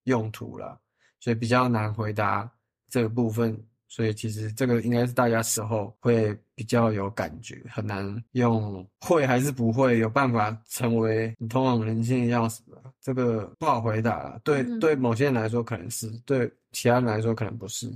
[0.04, 0.78] 用途了，
[1.20, 2.50] 所以比较难回答
[2.88, 3.58] 这个部分。
[3.92, 12.80] 所以其实这个应该是大家时候会比较有感觉，很难用会还是不会有办法成为你通往人性的钥匙吧？
[13.00, 14.40] 这个不好回答。
[14.44, 17.90] 对对，某些人来说可能是，对其他人来说可能不是。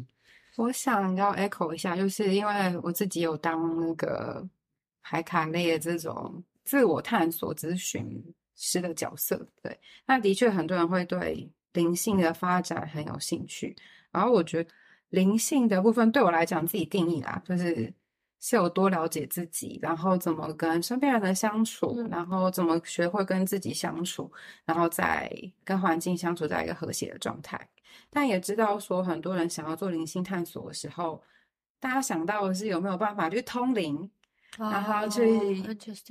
[0.57, 4.45] 我想要 echo 一下，就是因为我自己有当那个
[5.01, 8.20] 海卡类的这种自我探索咨询。
[8.57, 13.77] 师的角色，对，那的确很多人会对灵性的发展很有兴趣。
[14.11, 14.71] 然后我觉得
[15.11, 17.93] 灵性的部分对我来讲，自己定义啦，就是
[18.41, 24.31] 是有多了解自己，然后怎么跟身边人的相处，然后怎么学会跟自己相处，
[24.65, 25.31] 然后再
[25.65, 27.59] 跟环境相处在一个和谐的状态。
[28.11, 31.23] 但也知道说，很多人想要做灵性探索的时候，
[31.81, 34.11] 大家想到的是有没有办法去通灵。
[34.59, 35.63] 然后去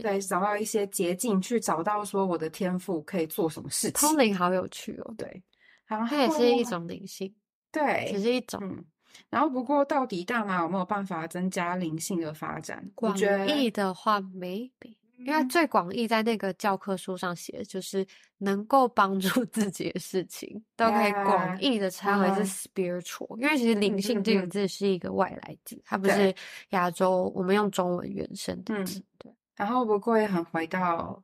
[0.01, 4.07] 对找到一些捷径，去找到说我的天赋可以做什么事情。
[4.07, 5.43] 通灵好有趣哦，对，
[5.85, 7.33] 然后它也是一种灵性，
[7.71, 8.83] 对，只是一种。
[9.29, 12.83] 然后不过到底大麻有没有办法增加灵性的发展？
[12.95, 14.97] 我觉得的话，maybe。
[15.17, 18.05] 因为最广义在那个教科书上写的就是
[18.39, 23.37] 能够帮助自己的事情，都可以广义的称为是 spiritual。
[23.37, 26.33] 因为其实灵性这个字是一个外来字，它不是
[26.69, 29.01] 亚洲我们用中文原生的字。
[29.17, 29.31] 对。
[29.55, 31.23] 然后不过也很回到，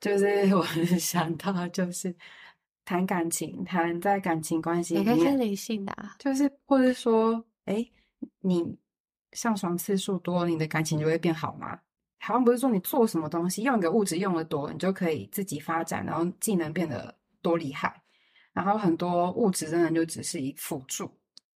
[0.00, 0.64] 就是我
[0.98, 2.14] 想到就是
[2.84, 7.88] 谈感情，谈在感情关系里面，也可以是灵性的，就是或者说，哎，
[8.40, 8.76] 你
[9.32, 11.78] 上床次数多，你的感情就会变好吗？
[12.24, 17.12] 好像不是说你做什么东西用一个物质用的多，你就可以自己发展，然后技能变得
[17.42, 18.00] 多厉害。
[18.52, 21.10] 然后很多物质真的就只是一辅助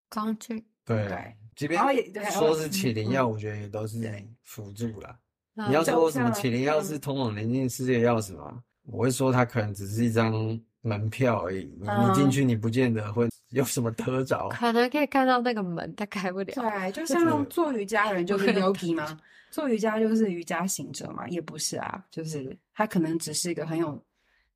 [0.09, 0.65] 工具。
[0.85, 1.83] 对对，即便
[2.31, 3.99] 说是起灵药，我觉得也都是
[4.43, 5.19] 辅助啦。
[5.55, 8.63] 你要说什么起灵药是通往灵性世界钥匙吗？
[8.85, 10.33] 我会说它可能只是一张
[10.81, 11.65] 门票而已。
[11.81, 14.49] 你你进去，你不见得会有什么得着。
[14.49, 16.45] 可能可以看到那个门，但开不了。
[16.55, 19.19] 对，就像做瑜伽人就是 yogi 吗？
[19.53, 24.03] 做瑜伽就是瑜伽行者嘛，也不是啊，就是他可能只是一个很有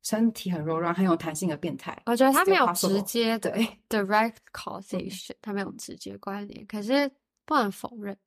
[0.01, 1.95] 身体很柔软、很有弹性的变态。
[2.07, 3.55] 我觉得他没有直接的
[3.87, 7.09] direct causation，他没有直接关联，可是
[7.45, 8.17] 不能否认，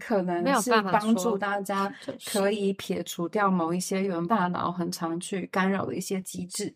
[0.00, 1.94] 可能没有办法帮助大家
[2.24, 6.74] 可以撇除掉某一些原大脑很常去干扰的一些机制。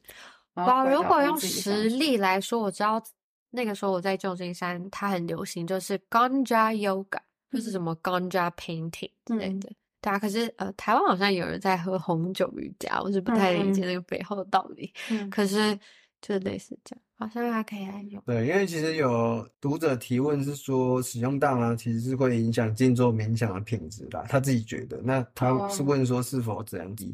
[0.55, 3.03] 哇，如果用实例来说，我知道
[3.51, 7.21] 那个时候我在旧金山，它很流行，就是 Ganja Yoga。
[7.51, 9.71] 就是什么 ganja painting 之类的，
[10.01, 10.19] 对啊。
[10.19, 14.93] 可是呃，台湾好像有人在喝红酒瑜伽，我是不太理解那个背后的道理。
[15.31, 15.79] 可是
[16.21, 18.23] 就类似这样，好像还可以来用。
[18.27, 25.01] 对，因为其实有读者提问是说，使用大麻其实是会影响静坐冥想的品质啦，他自己觉得。
[25.03, 27.07] 那他是问说是否怎样子？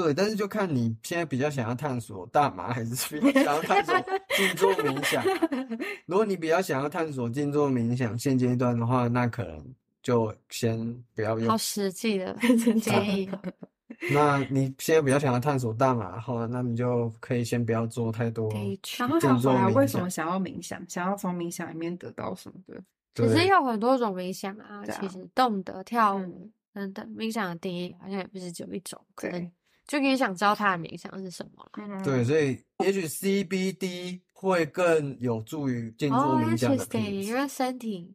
[0.00, 3.94] 对，但是就看你现在比较想要探索大麻，还是比较想要探索
[4.36, 5.24] 静坐冥想。
[6.06, 10.78] 如果你比较想要探索静坐冥想，现阶段的话，那可能就先
[11.16, 11.56] 不要用好。
[11.58, 12.32] 实际的
[12.80, 13.28] 建议。
[14.12, 18.48] 那你现在比较想要探索大麻的话，那你就可以先不要做太多。
[18.98, 20.80] 然后想静坐回来，为什么想要冥想？
[20.88, 22.80] 想要从冥想里面得到什么的？
[23.14, 29.50] 其实有很多种冥想啊，啊其实动的、跳舞嗯等等，冥想的定义好像也不是只有一种，可能对
[29.88, 31.70] 就你想知道它的冥想是什么了。
[31.78, 37.34] 嗯，对，所以也许 CBD 会更有助于静坐哦冥想的品，interesting，因质。
[37.34, 38.14] 为身体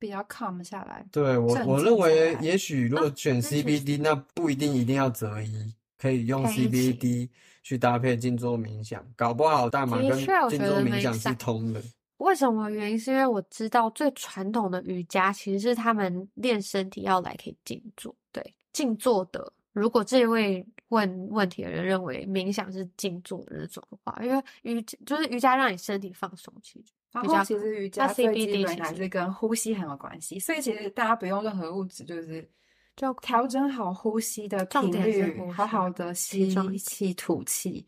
[0.00, 1.06] 比较 calm 下来。
[1.12, 7.28] 对我，我认为也许如果啊选 CBD，那不一定一定要择一，可以用 CBD
[7.62, 11.80] 去搭配静坐冥想，搞不好大麻跟静坐冥想是通的。
[12.16, 12.98] 为什么原因？
[12.98, 19.52] 是因为我知道最传统的瑜伽其实是他们练身体要来可以静坐，对，静坐的。
[19.72, 32.46] 如果这位问问题的人认为冥想是静坐的那种的话，因为瑜就是瑜伽让你身体放松，其实然后其实瑜那伽最基本其实还是跟呼吸很有关系，所以其实大家不用任何物质，就是
[32.94, 37.86] 就调整好呼吸的频率好好的吸气吐气，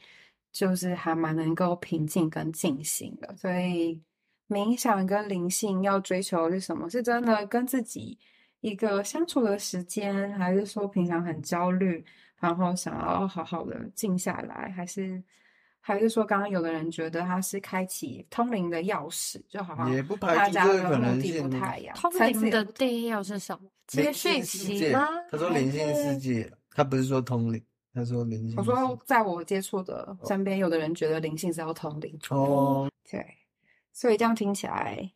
[0.51, 3.37] 就是还蛮能够平静跟静心的。
[3.37, 4.01] 所以
[4.49, 6.89] 冥想跟灵性要追求的是什么？
[6.89, 8.19] 是真的跟自己
[8.61, 12.03] 一个相处的时间，还是说平常很焦虑，
[12.41, 15.23] 然后想要好好的静下来，还是？
[15.87, 21.95] 还是说，刚刚有的人觉得它是开启通灵的钥匙，就好像也不排除这个可能性不太一样。
[21.95, 23.69] 通灵的也不同定义又是什么？
[23.87, 25.07] 接灵讯性世界息吗？
[25.31, 27.63] 他说灵性世界，他不是说通灵，
[27.93, 28.65] 他说灵性我。
[28.65, 33.23] 说，在我接触的身边，有的人觉得灵性是要通灵，哦，对，
[33.93, 35.13] 所以这样听起来，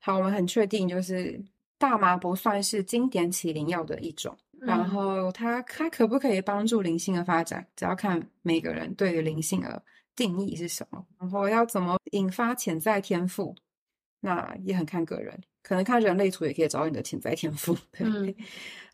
[0.00, 1.40] 好，我们很确定，就是
[1.78, 9.82] 大麻不算是经典起灵药的一种，然嗯后它它可不可以帮助灵性的发展，只要看每个人对于灵性的
[10.16, 13.54] 定义是什么，然后要怎么引发潜在天赋，
[14.20, 18.06] 那也很看个人，可能看人类图也可以找到你的潜在天赋， 对。
[18.06, 18.34] 嗯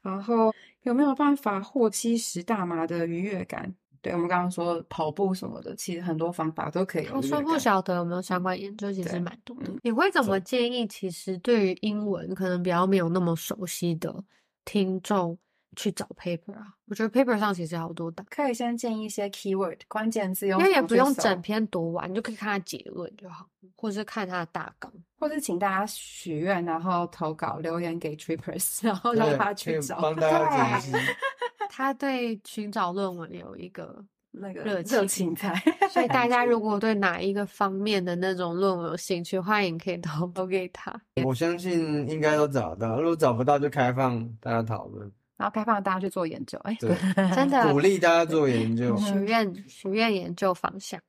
[0.01, 3.75] 然后有没有办法获吸食大麻的愉悦感？
[4.01, 7.59] 对我们刚刚说跑步什么的，其实很多方法都可以我说不。
[7.59, 9.57] 晓得有没有相关研究，其实对蛮多。
[9.83, 10.87] 你会怎么建议？
[10.87, 14.25] 其实对于英文可能比较没有那么熟悉的
[14.65, 15.37] 听众
[15.77, 16.75] 去找 paper 啊？
[16.87, 23.47] 我觉得 paper 上其实好多的，可以先建议一些 keyword 关键字用，因为也不用整，篇读完，你就可以看它结论就好，
[23.77, 24.93] 或是看它的大纲。
[25.21, 30.93] 或是请大家许愿，然后投稿留言给 Trippers，然后让对他去找，帮大家解析。
[31.69, 35.53] 他对寻找论文有一个， 那个热情在。
[35.91, 40.95] 所以 大家如果对哪一个方面的那种论文有兴趣，欢迎可以投投给他。
[41.25, 46.95] 我相信应该都找到，如果找不到就开放大家讨论，然后开放大家去做研究，哎，对，
[47.35, 48.95] 真的鼓励大家做研究。
[48.99, 51.01] 许愿许愿研究方向，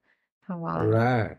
[0.45, 0.87] 好啊 All。
[0.87, 1.37] right，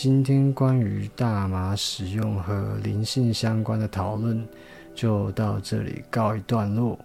[0.00, 4.46] 今天关于大麻使用和灵性相关的讨论
[4.94, 6.96] 就到这里告一段落。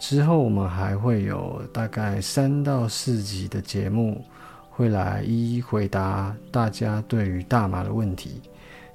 [0.00, 4.20] 之后我们还会有大概三到四集的节目，
[4.68, 8.42] 会来一一回答大家对于大麻的问题。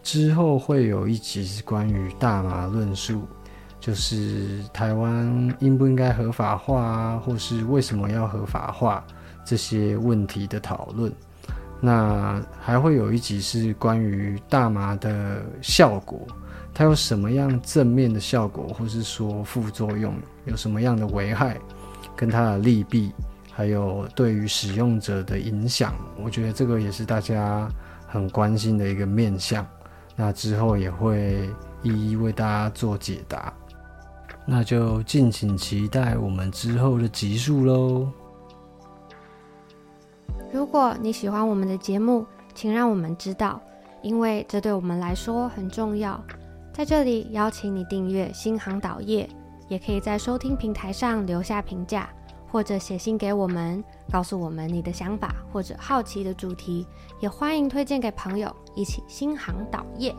[0.03, 3.25] 之后会有一集是关于大麻论述，
[3.79, 9.01] 就是台湾应不应该合法化啊，或是为什么要合法化
[9.45, 11.09] 这些问题的讨论。
[11.81, 16.27] 那还会有一集是关于大麻的效果，
[16.73, 20.13] 它有什么样正面的效果，或是说副作用，
[20.45, 21.57] 有什么样的危害，
[22.15, 23.11] 跟它的利弊，
[23.51, 27.69] 还有对于使用者的影响，我觉得这个也是大家
[28.07, 29.65] 很关心的一个面向。
[30.15, 31.49] 那之后也会
[31.81, 33.53] 一一为大家做解答，
[34.45, 38.11] 那就敬请期待我们之后的集数喽。
[40.69, 43.59] 如果你喜欢我们的节目，请让我们知道，
[44.03, 46.23] 因为这对我们来说很重要。
[46.71, 49.27] 在这里邀请你订阅新航导业，
[49.67, 52.07] 也可以在收听平台上留下评价，
[52.51, 56.85] 或者写信给我们，告诉我们你的想法或者好奇的主题，
[57.19, 60.13] 也欢迎推荐给朋友，一起新航导业。